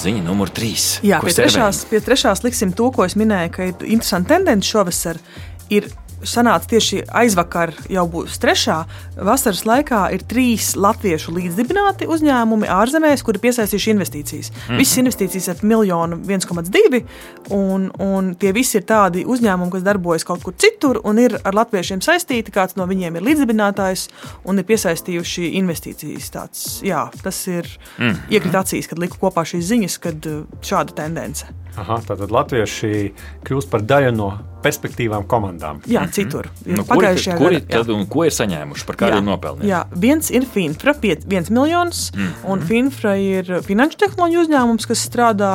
Ziņa 0.03 0.25
numur 0.25 0.49
3. 0.57 1.05
Jā, 1.05 1.21
pie 1.21 1.37
trešās, 1.37 1.85
pie 1.93 2.01
trešās 2.01 2.49
liksim 2.49 2.73
to, 2.73 2.89
ko 2.97 3.05
es 3.05 3.21
minēju, 3.21 3.53
ka 3.53 3.69
ir 3.69 3.91
interesanti 3.93 4.33
tendence 4.33 4.73
šovasar. 4.73 5.21
Ir 5.73 5.93
sanāca 6.29 6.69
tieši 6.73 7.03
aizvakar, 7.23 7.73
jau 7.91 8.05
būs 8.11 8.39
trešā. 8.43 8.79
Vasaras 9.17 9.65
laikā 9.69 10.03
ir 10.15 10.25
trīs 10.29 10.73
latviešu 10.79 11.35
līdzdibināti 11.37 12.09
uzņēmumi 12.11 12.71
ārzemēs, 12.73 13.25
kuri 13.27 13.43
piesaistījuši 13.43 13.93
investīcijas. 13.95 14.51
Mm 14.53 14.61
-hmm. 14.69 14.83
Visas 14.83 15.01
investīcijas 15.03 15.49
ir 15.49 15.65
miljonu 15.67 16.17
1,2, 16.17 17.03
un, 17.51 17.91
un 17.99 18.35
tie 18.35 18.53
visi 18.53 18.79
ir 18.79 18.87
tādi 18.89 19.25
uzņēmumi, 19.25 19.71
kas 19.73 19.83
darbojas 19.83 20.25
kaut 20.25 20.43
kur 20.43 20.55
citur 20.57 21.01
un 21.05 21.19
ir 21.19 21.39
ar 21.45 21.55
latviešiem 21.55 22.01
saistīti. 22.01 22.53
Kāds 22.53 22.77
no 22.77 22.87
viņiem 22.87 23.17
ir 23.17 23.23
līdzdibinātājs 23.23 24.09
un 24.45 24.59
ir 24.59 24.65
piesaistījuši 24.65 25.53
investīcijas. 25.63 26.31
Tāds, 26.31 26.83
jā, 26.83 27.09
tas 27.23 27.47
ir 27.47 27.67
mm 27.99 28.09
-hmm. 28.09 28.17
iekrīt 28.31 28.55
acīs, 28.55 28.89
kad 28.89 28.99
liku 28.99 29.17
kopā 29.21 29.45
šīs 29.45 29.69
ziņas, 29.73 29.99
kad 29.99 30.27
šāda 30.63 30.93
tendence. 30.95 31.47
Aha, 31.77 32.01
tātad 32.05 32.31
latvieši 32.31 33.13
kļūst 33.45 33.71
par 33.71 33.81
daļu 33.81 34.11
no 34.13 34.52
perspektīvām 34.63 35.27
komandām. 35.31 35.83
Jā, 35.91 36.05
citur. 36.15 36.49
Nu, 36.67 36.85
Pagājušajā 36.89 37.39
gadā. 37.39 37.63
Tad, 37.73 37.93
un 37.95 38.07
ko 38.11 38.27
ir 38.29 38.35
saņēmuši, 38.37 38.87
par 38.89 39.01
kādiem 39.05 39.31
nopelniem? 39.31 39.69
Jā, 39.69 39.85
viens 39.93 40.31
ir 40.35 40.47
Finfra, 40.49 40.95
viens 41.03 41.51
miljons, 41.51 42.11
mm 42.15 42.21
-hmm. 42.23 42.51
un 42.53 42.67
Finfra 42.69 43.17
ir 43.17 43.63
finanšu 43.67 43.99
tehnoloģiju 44.05 44.47
uzņēmums, 44.47 44.89
kas 44.89 45.09
strādā 45.09 45.55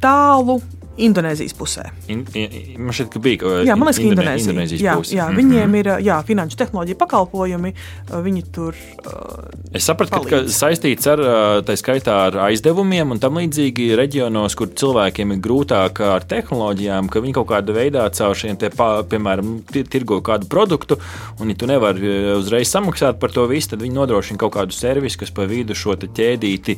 tālu 0.00 0.60
Indonēzijas 1.06 1.54
pusē. 1.58 1.86
In, 2.12 2.24
in, 2.34 2.56
man 2.78 2.96
šķiet, 2.96 3.10
ka 3.14 3.22
bija 3.22 3.54
liekas, 3.64 4.00
Indonē, 4.00 4.10
Indonēzija. 4.10 4.52
Indonēzijas 4.52 4.84
jā. 4.84 4.94
Jā, 5.16 5.26
mm 5.28 5.36
-hmm. 5.36 5.40
Viņiem 5.40 5.76
ir 5.80 5.90
jā, 6.06 6.18
finanšu 6.26 6.56
tehnoloģija 6.60 6.98
pakalpojumi. 7.00 7.74
Viņi 8.10 8.42
tur. 8.52 8.76
Uh, 9.04 9.48
es 9.72 9.84
sapratu, 9.84 10.12
palīdz. 10.16 10.30
ka, 10.30 10.40
saistīts 10.60 11.06
ar 11.10 11.22
tā 11.66 11.76
skaitā 11.76 12.16
ar 12.28 12.38
aizdevumiem 12.48 13.10
un 13.10 13.18
tam 13.18 13.38
līdzīgi 13.40 13.94
reģionos, 13.96 14.54
kur 14.58 14.68
cilvēkiem 14.68 15.32
ir 15.32 15.40
grūtāk 15.44 16.00
ar 16.04 16.26
tehnoloģijām, 16.28 17.08
ka 17.08 17.20
viņi 17.20 17.36
kaut 17.38 17.48
kādā 17.50 17.74
veidā 17.76 18.08
caur 18.10 18.36
šiem, 18.36 18.56
te, 18.60 18.70
piemēram, 19.10 19.60
tirgo 19.70 20.20
kādu 20.20 20.48
produktu, 20.50 20.98
un 21.40 21.48
ja 21.48 21.56
tu 21.56 21.66
nevari 21.66 22.34
uzreiz 22.36 22.70
samaksāt 22.70 23.18
par 23.20 23.32
to 23.34 23.46
visu, 23.50 23.72
tad 23.72 23.82
viņi 23.84 23.94
nodrošina 23.94 24.40
kaut 24.40 24.54
kādu 24.58 24.76
servisu, 24.76 25.22
kas 25.24 25.34
pa 25.34 25.46
vidu 25.50 25.74
šo 25.74 25.96
ķēdīti 26.00 26.76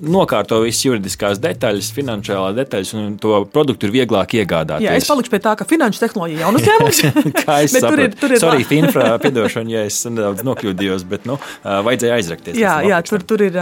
nokārto 0.00 0.60
visas 0.64 0.84
juridiskās 0.86 1.40
detaļas, 1.42 1.90
finansiālā 1.96 2.52
detaļas 2.56 2.92
un 2.98 3.16
to 3.20 3.42
produktu 3.52 3.88
ir 3.88 3.94
vieglāk 4.00 4.36
iegādāties. 4.40 4.86
Jā, 4.86 4.94
es 4.98 5.08
palikšu 5.10 5.32
pie 5.32 5.42
tā, 5.44 5.54
ka 5.58 5.66
finanšu 5.68 6.04
tehnoloģija 6.04 6.38
ir 6.38 6.44
jaunu 6.44 6.60
uzņēmums. 6.62 7.02
Kā 7.40 7.58
es 7.66 7.74
saprotu, 7.76 7.90
tur 7.90 8.04
ir, 8.04 8.16
tur 8.20 8.36
ir 8.36 8.42
Sorry, 8.42 8.68
Finfra, 8.68 9.10
piedošana, 9.22 9.74
ja 9.74 9.84
es 9.88 10.00
nedaudz 10.08 10.46
nokļūdījos, 10.46 11.04
bet 11.10 11.28
nu, 11.30 11.38
vajadzēja 11.64 12.16
aizrakties. 12.20 12.58
Jā, 12.60 12.78
jā 12.88 13.02
tur, 13.08 13.26
tur 13.26 13.44
ir 13.46 13.60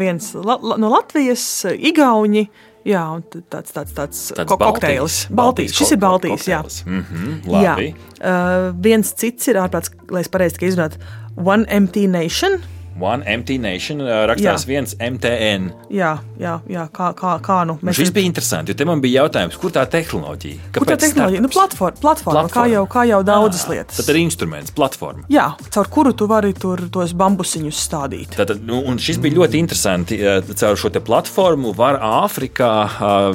viens 0.00 0.32
la, 0.38 0.58
la, 0.62 0.80
no 0.80 0.90
Latvijas, 0.94 1.44
Igauni. 1.76 2.48
Jā, 2.88 3.02
un 3.12 3.24
tāds 3.50 3.74
tāds 3.74 3.92
tāds 3.92 4.20
ko, 4.48 4.56
kokteils. 4.56 5.26
Baltijas. 5.28 5.36
Baltijas. 5.40 5.76
Šis 5.76 5.92
ir 5.92 6.00
Baltijas. 6.00 6.46
Jā, 6.48 6.62
mm 6.86 7.04
-hmm, 7.04 7.34
labi. 7.52 7.88
jā. 7.90 7.94
Uh, 8.18 8.74
viens 8.80 9.12
cits 9.12 9.48
ir 9.48 9.56
ārprāts, 9.60 9.90
lai 10.10 10.20
es 10.20 10.28
pareizi 10.28 10.56
izrunātu, 10.66 10.96
One 11.36 11.66
Empty 11.68 12.06
Nation. 12.06 12.58
One 13.00 13.26
Empty 13.26 13.58
Nation 13.62 14.02
rakstās 14.02 14.64
jā. 14.64 14.68
viens 14.68 14.94
MTN. 14.98 15.70
Jā, 15.94 16.14
jā, 16.40 16.58
jā 16.70 16.86
kā, 16.94 17.10
kā, 17.18 17.36
kā 17.44 17.60
nu. 17.68 17.78
nu 17.82 17.94
šis 17.94 18.10
ir... 18.10 18.14
bija 18.16 18.30
interesanti, 18.30 18.72
jo 18.72 18.78
te 18.78 18.86
man 18.88 19.02
bija 19.04 19.24
jautājums, 19.24 19.58
kur 19.60 19.72
tā 19.74 19.84
tehnoloģija? 19.90 20.70
Kāpēc 20.72 20.78
kur 20.78 20.90
tā 20.90 20.98
tehnoloģija? 21.04 21.44
Nu, 21.44 21.50
platforma, 21.52 22.00
platforma, 22.00 22.42
platforma. 22.42 22.66
Kā, 22.66 22.66
jau, 22.72 22.84
kā 22.90 23.04
jau 23.08 23.20
daudzas 23.26 23.64
à, 23.66 23.72
lietas. 23.74 24.00
Tad 24.00 24.12
ir 24.12 24.20
instruments, 24.22 24.74
platforma. 24.74 25.24
Jā, 25.32 25.50
caur 25.74 25.90
kuru 25.92 26.14
tu 26.16 26.28
vari 26.30 26.54
tur 26.56 26.82
tos 26.92 27.14
bambusiņus 27.18 27.82
stādīt. 27.88 28.36
Tātad, 28.38 28.62
nu, 28.66 28.80
un 28.88 29.00
šis 29.02 29.20
bija 29.22 29.38
ļoti 29.40 29.62
interesanti. 29.62 30.20
Caur 30.58 30.78
šo 30.78 30.90
platformu 31.04 31.72
var 31.76 32.00
Āfrikā 32.02 32.72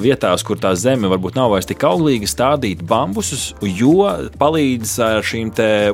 vietās, 0.04 0.44
kur 0.46 0.60
tā 0.62 0.74
zeme 0.80 1.10
varbūt 1.12 1.38
nav 1.38 1.54
vairs 1.54 1.70
tik 1.70 1.84
auglīga, 1.88 2.28
stādīt 2.30 2.84
bambusus, 2.88 3.52
jo 3.64 4.10
palīdz 4.40 4.96
ar 5.04 5.26
šīm 5.26 5.54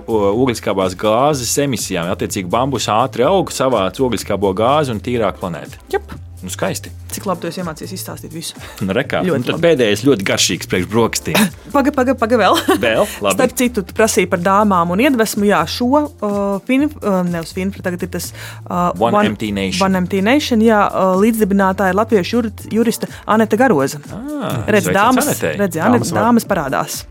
ogliskābās 0.10 0.95
gāzes 0.99 1.53
emisijām. 1.63 2.10
Attiecīgi, 2.13 2.49
bambus 2.51 2.89
ātri 2.91 3.25
aug 3.27 3.51
savāc 3.59 3.99
ogliskābo 4.03 4.55
gāzi 4.57 4.95
un 4.95 5.03
tīrāk 5.03 5.39
planētu. 5.43 5.85
Jep. 5.93 6.17
Nu, 6.39 6.49
skaisti. 6.49 6.91
Cik 7.11 7.25
labi 7.27 7.43
tu 7.43 7.49
esi 7.49 7.59
iemācījies 7.59 7.93
izstāstīt 7.97 8.31
visu? 8.31 8.55
Nu, 8.85 8.93
rekā, 8.95 9.19
ļoti 9.27 9.49
tad 9.49 9.59
pēdējais 9.63 10.05
ļoti 10.07 10.27
garšīgs 10.29 10.69
priekš 10.71 10.87
brokastīm. 10.91 11.39
Pagaid, 11.75 11.91
pagaid, 11.97 12.15
pagaid 12.21 12.39
vēl. 12.39 12.55
vēl 12.85 13.03
labi. 13.03 13.35
Starp 13.35 13.55
citu, 13.59 13.83
tu 13.83 13.95
prasīji 13.97 14.29
par 14.31 14.39
dāmām 14.43 14.93
un 14.95 15.03
iedvesmu. 15.03 15.49
Jā, 15.49 15.59
šo 15.67 15.89
uh, 15.99 16.37
film, 16.67 16.87
uh, 17.03 17.19
nevis 17.27 17.51
film, 17.57 17.73
tagad 17.75 18.07
ir 18.07 18.11
tas 18.13 18.31
uh, 18.31 18.95
One, 18.95 19.11
One 19.11 19.33
Empty 19.33 19.51
Nation. 19.55 19.83
One 19.83 19.99
Empty 19.99 20.23
Nation 20.25 20.63
jā, 20.63 20.79
uh, 20.87 21.19
līdzdibinātāja 21.19 21.91
ir 21.91 21.99
latviešu 21.99 22.39
jur, 22.39 22.49
jurista 22.79 23.11
Anete 23.27 23.59
Garoza. 23.59 23.99
Ah, 24.15 24.63
redz, 24.71 24.87
dāmas, 24.95 25.33
redz, 25.43 25.59
Anete, 25.59 25.83
dāmas, 25.83 26.15
dāmas 26.15 26.47
parādās. 26.47 27.03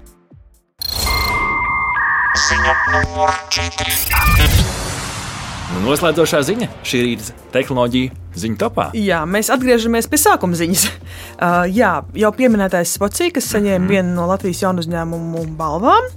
Ziņa 2.49 2.75
numur 2.95 3.39
4. 3.53 4.68
Nu, 5.69 5.83
noslēdzošā 5.85 6.39
ziņa 6.49 6.67
šī 6.87 6.99
rīta 7.05 7.35
tehnoloģija 7.53 8.13
ziņu 8.41 8.57
topā. 8.61 8.87
Jā, 8.97 9.19
mēs 9.29 9.51
atgriežamies 9.53 10.09
pie 10.09 10.21
sākuma 10.25 10.59
ziņas. 10.59 10.89
Uh, 11.39 11.69
jā, 11.71 11.93
jau 12.19 12.31
pieminētais 12.35 12.91
Spocija, 12.97 13.31
kas 13.37 13.47
saņēma 13.53 13.85
mm. 13.85 13.91
vienu 13.93 14.15
no 14.17 14.25
Latvijas 14.27 14.65
jaunu 14.65 14.83
uzņēmumu 14.83 15.45
balvām. 15.55 16.09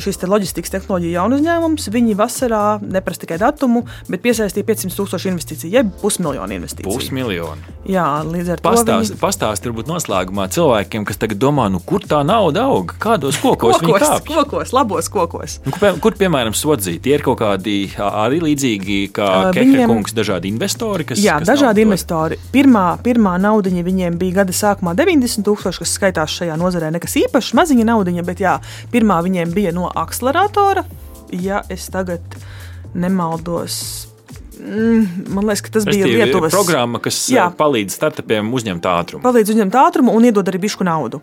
Šis 0.00 0.18
te 0.20 0.28
loģistikas 0.28 0.72
tehnoloģija 0.74 1.20
jaunu 1.20 1.38
uzņēmums, 1.40 1.88
viņi 1.92 2.16
vasarā 2.18 2.64
neprasa 2.84 3.24
tikai 3.24 3.38
datumu, 3.40 3.84
bet 4.12 4.22
piesaistīja 4.24 4.66
500 4.68 4.96
tūkstošu 4.98 5.30
investīciju, 5.32 5.72
jeb 5.72 5.92
pusmiljonu 6.02 6.56
investīciju. 6.58 6.92
Pusmiljonu. 6.92 7.76
Jā, 7.88 8.04
līdz 8.26 8.52
ar 8.54 8.62
pastāst, 8.64 8.86
to. 8.90 8.98
Viņi... 9.00 9.20
Pastāst, 9.22 9.66
varbūt 9.66 9.88
noslēgumā 9.88 10.46
cilvēkiem, 10.52 11.06
kas 11.08 11.20
tagad 11.20 11.40
domā, 11.40 11.70
nu, 11.72 11.80
kur 11.80 12.04
tā 12.04 12.20
nauda 12.26 12.66
aug, 12.68 12.92
kādos 13.00 13.40
kokos, 13.40 13.80
kokos, 13.80 14.20
kokos 14.28 14.74
labos 14.76 15.08
kokos. 15.12 15.56
Nu, 15.64 15.72
kur, 15.74 15.96
kur, 16.04 16.16
piemēram, 16.20 16.54
sodzīt? 16.56 17.00
Tie 17.06 17.16
ir 17.16 17.24
kaut 17.24 17.40
kādi 17.40 17.78
arī 17.96 18.42
līdzīgi 18.44 18.98
kā 19.16 19.30
uh, 19.48 19.50
viņiem... 19.56 19.86
kungs, 19.90 20.14
dažādi 20.16 20.52
investori, 20.52 21.08
kas. 21.08 21.22
Jā, 21.24 21.38
kas 21.40 21.54
dažādi 21.54 21.86
investori. 21.86 22.38
Pirmā, 22.52 22.84
pirmā 23.04 23.36
naudiņa 23.40 23.86
viņiem 23.86 24.20
bija 24.20 24.42
gada 24.42 24.54
sākumā 24.56 24.94
90 24.98 25.46
tūkstoši, 25.48 25.82
kas 25.82 25.96
skaitās 25.96 26.36
šajā 26.36 26.58
nozarē 26.60 26.92
nekas 26.94 27.16
īpašs, 27.24 27.54
maziņa 27.58 27.88
naudiņa, 27.90 28.26
bet 28.28 28.44
jā, 28.44 28.58
pirmā 28.92 29.20
viņiem 29.24 29.56
bija 29.56 29.69
no 29.76 29.90
akceleratora. 29.94 30.84
Ja 31.30 31.62
es 31.70 31.86
tagad 31.92 32.24
nemaldos, 32.94 34.08
mm, 34.58 35.30
man 35.30 35.46
liekas, 35.46 35.70
tas 35.70 35.86
Restīvi, 35.86 36.10
bija 36.10 36.26
Lietuvas 36.26 36.54
programma, 36.54 36.98
kas 37.02 37.22
jā, 37.30 37.46
palīdz 37.54 37.94
startupiem 38.00 38.50
uzņemt 38.56 38.88
ātrumu. 38.90 39.22
Palīdz 39.24 39.54
uzņemt 39.54 39.78
ātrumu 39.78 40.14
un 40.16 40.26
iedod 40.26 40.50
arī 40.50 40.62
bišku 40.66 40.86
naudu. 40.86 41.22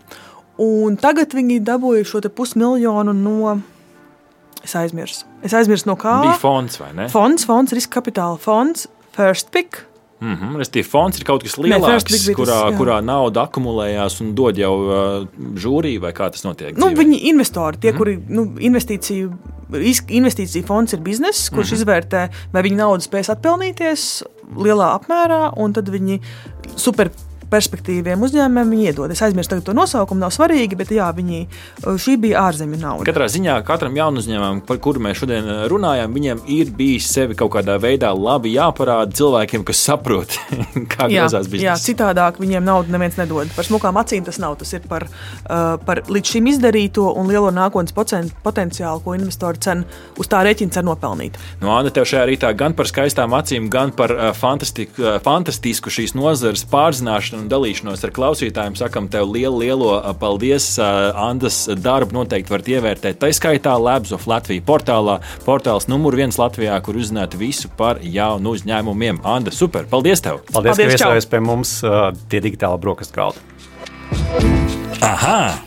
Un 0.64 0.96
tagad 0.98 1.36
viņi 1.38 1.60
dabūja 1.66 2.06
šo 2.08 2.24
pusmiljonu 2.34 3.14
no 3.14 3.58
Es 4.68 4.74
aizmirsu. 4.76 5.24
Es 5.46 5.54
aizmirsu 5.56 5.88
no 5.88 5.96
kā. 5.96 6.18
Bija 6.26 6.38
fonds 6.42 6.80
vai 6.82 6.90
ne? 6.98 7.06
Fonds, 7.12 7.46
fonds, 7.48 7.72
riska 7.78 8.02
kapitāla 8.02 8.40
fonds, 8.42 8.88
First 9.16 9.54
Pick. 9.54 9.86
Mm 10.20 10.34
-hmm. 10.34 10.58
Restīvi, 10.58 10.84
fonds 10.84 11.20
ir 11.20 11.26
kaut 11.26 11.44
kas 11.44 11.58
lielāks, 11.62 12.08
bija 12.10 12.36
kurā, 12.38 12.58
jā. 12.72 12.78
kurā 12.78 13.02
nauda 13.06 13.44
akumulējās 13.46 14.22
un 14.22 14.34
dod 14.36 14.58
jau 14.58 14.74
uh, 14.82 15.28
žūrī, 15.54 16.00
vai 16.02 16.12
kā 16.12 16.32
tas 16.32 16.44
notiek. 16.44 16.78
Nu, 16.78 16.88
dzīvē? 16.88 17.04
viņi 17.04 17.20
investori, 17.30 17.78
tie, 17.78 17.92
mm. 17.92 17.98
kuri 17.98 18.18
nu, 18.28 18.48
investīciju, 18.58 19.32
investīciju 20.10 20.66
fonds 20.66 20.94
ir 20.94 21.00
bizness, 21.00 21.50
kurš 21.50 21.72
mm 21.72 21.76
-hmm. 21.76 21.82
izvērtē, 21.82 22.30
vai 22.54 22.64
viņa 22.64 22.76
nauda 22.76 23.04
spēs 23.04 23.30
atpelnīties 23.30 24.24
lielā 24.56 24.90
apmērā, 24.98 25.54
un 25.56 25.74
tad 25.74 25.90
viņi 25.90 26.20
super 26.76 27.12
perspektīviem 27.52 28.24
uzņēmumiem 28.28 28.74
viņi 28.74 28.88
iedod. 28.92 29.12
Es 29.14 29.22
aizmirsu 29.26 29.60
to 29.66 29.74
nosaukumu, 29.78 30.20
nav 30.22 30.34
svarīgi, 30.36 30.78
bet 30.80 30.92
jā, 30.94 31.08
viņi, 31.16 31.42
šī 31.84 32.18
bija 32.22 32.44
ārzemju 32.48 32.80
nauda. 32.82 33.08
Katrā 33.08 33.28
ziņā 33.32 33.58
katram 33.68 33.96
jaunu 33.98 34.22
uzņēmumam, 34.24 34.62
par 34.68 34.80
kuru 34.84 35.02
mēs 35.04 35.22
šodien 35.22 35.48
uh, 35.48 35.64
runājam, 35.72 36.14
viņiem 36.16 36.44
ir 36.58 36.72
bijis 36.78 37.10
sevi 37.14 37.38
kaut 37.38 37.54
kādā 37.56 37.78
veidā 37.82 38.12
labi 38.16 38.54
jāparāda 38.56 39.16
cilvēkiem, 39.18 39.66
kas 39.68 39.84
saprot, 39.88 40.38
kā 40.94 41.08
Jā, 41.12 41.24
grozās 41.26 41.48
jā, 41.48 41.54
biznesa. 41.54 41.86
citādāk 41.88 42.42
viņiem 42.44 42.66
naudu 42.68 42.94
neviens 42.94 43.18
nedod. 43.20 43.52
Par 43.56 43.68
smukām 43.68 44.00
acīm 44.02 44.26
tas 44.28 44.40
nav. 44.44 44.58
Tas 44.62 44.74
ir 44.74 44.86
par, 44.90 45.08
uh, 45.08 45.78
par 45.88 46.04
līdz 46.08 46.34
šim 46.36 46.52
izdarīto 46.54 47.08
un 47.18 47.30
lielo 47.32 47.52
nākotnes 47.54 47.94
potenciālu, 47.96 49.04
ko 49.06 49.16
investori 49.18 49.62
cen 49.64 49.84
uz 50.18 50.30
tā 50.32 50.42
rēķina 50.48 50.74
cer 50.74 50.86
nopelnīt. 50.88 51.38
Nu, 51.62 51.72
Anna, 51.76 51.92
tev 51.94 52.08
šajā 52.10 52.26
rītā 52.30 52.52
gan 52.58 52.76
par 52.78 52.90
skaistām 52.90 53.36
acīm, 53.38 53.70
gan 53.74 53.92
par 53.96 54.14
fantastisku 54.38 55.92
šīs 55.94 56.16
nozares 56.18 56.66
pārzināšanu 56.72 57.37
un 57.42 57.50
dalīšanos 57.52 58.04
ar 58.08 58.14
klausītājiem. 58.16 58.78
Sakam, 58.80 59.10
tev 59.12 59.30
lielu, 59.32 59.62
lielo 59.64 59.92
paldies. 60.20 60.70
Andas 60.80 61.66
darbu 61.82 62.20
noteikti 62.20 62.54
varat 62.54 62.72
ievērtēt. 62.76 63.20
Tā 63.22 63.32
skaitā 63.36 63.76
Labs 63.82 64.14
of 64.16 64.28
Latvijas 64.30 64.66
portālā, 64.68 65.20
portāls 65.46 65.90
numur 65.92 66.18
viens 66.18 66.40
Latvijā, 66.40 66.80
kur 66.86 67.00
uzzināt 67.00 67.38
visu 67.40 67.72
par 67.78 68.02
jaunu 68.02 68.56
uzņēmumiem. 68.58 69.22
Anda, 69.28 69.54
super! 69.54 69.88
Paldies 69.92 70.24
tev! 70.26 70.42
Paldies, 70.52 70.76
Paldies, 70.78 70.98
ka 70.98 70.98
viesojies 70.98 71.32
pie 71.32 71.44
mums 71.44 71.78
tie 72.32 72.44
digitāli 72.44 72.84
brokastu 72.84 73.22
galdi. 73.22 73.48
Aha! 75.02 75.67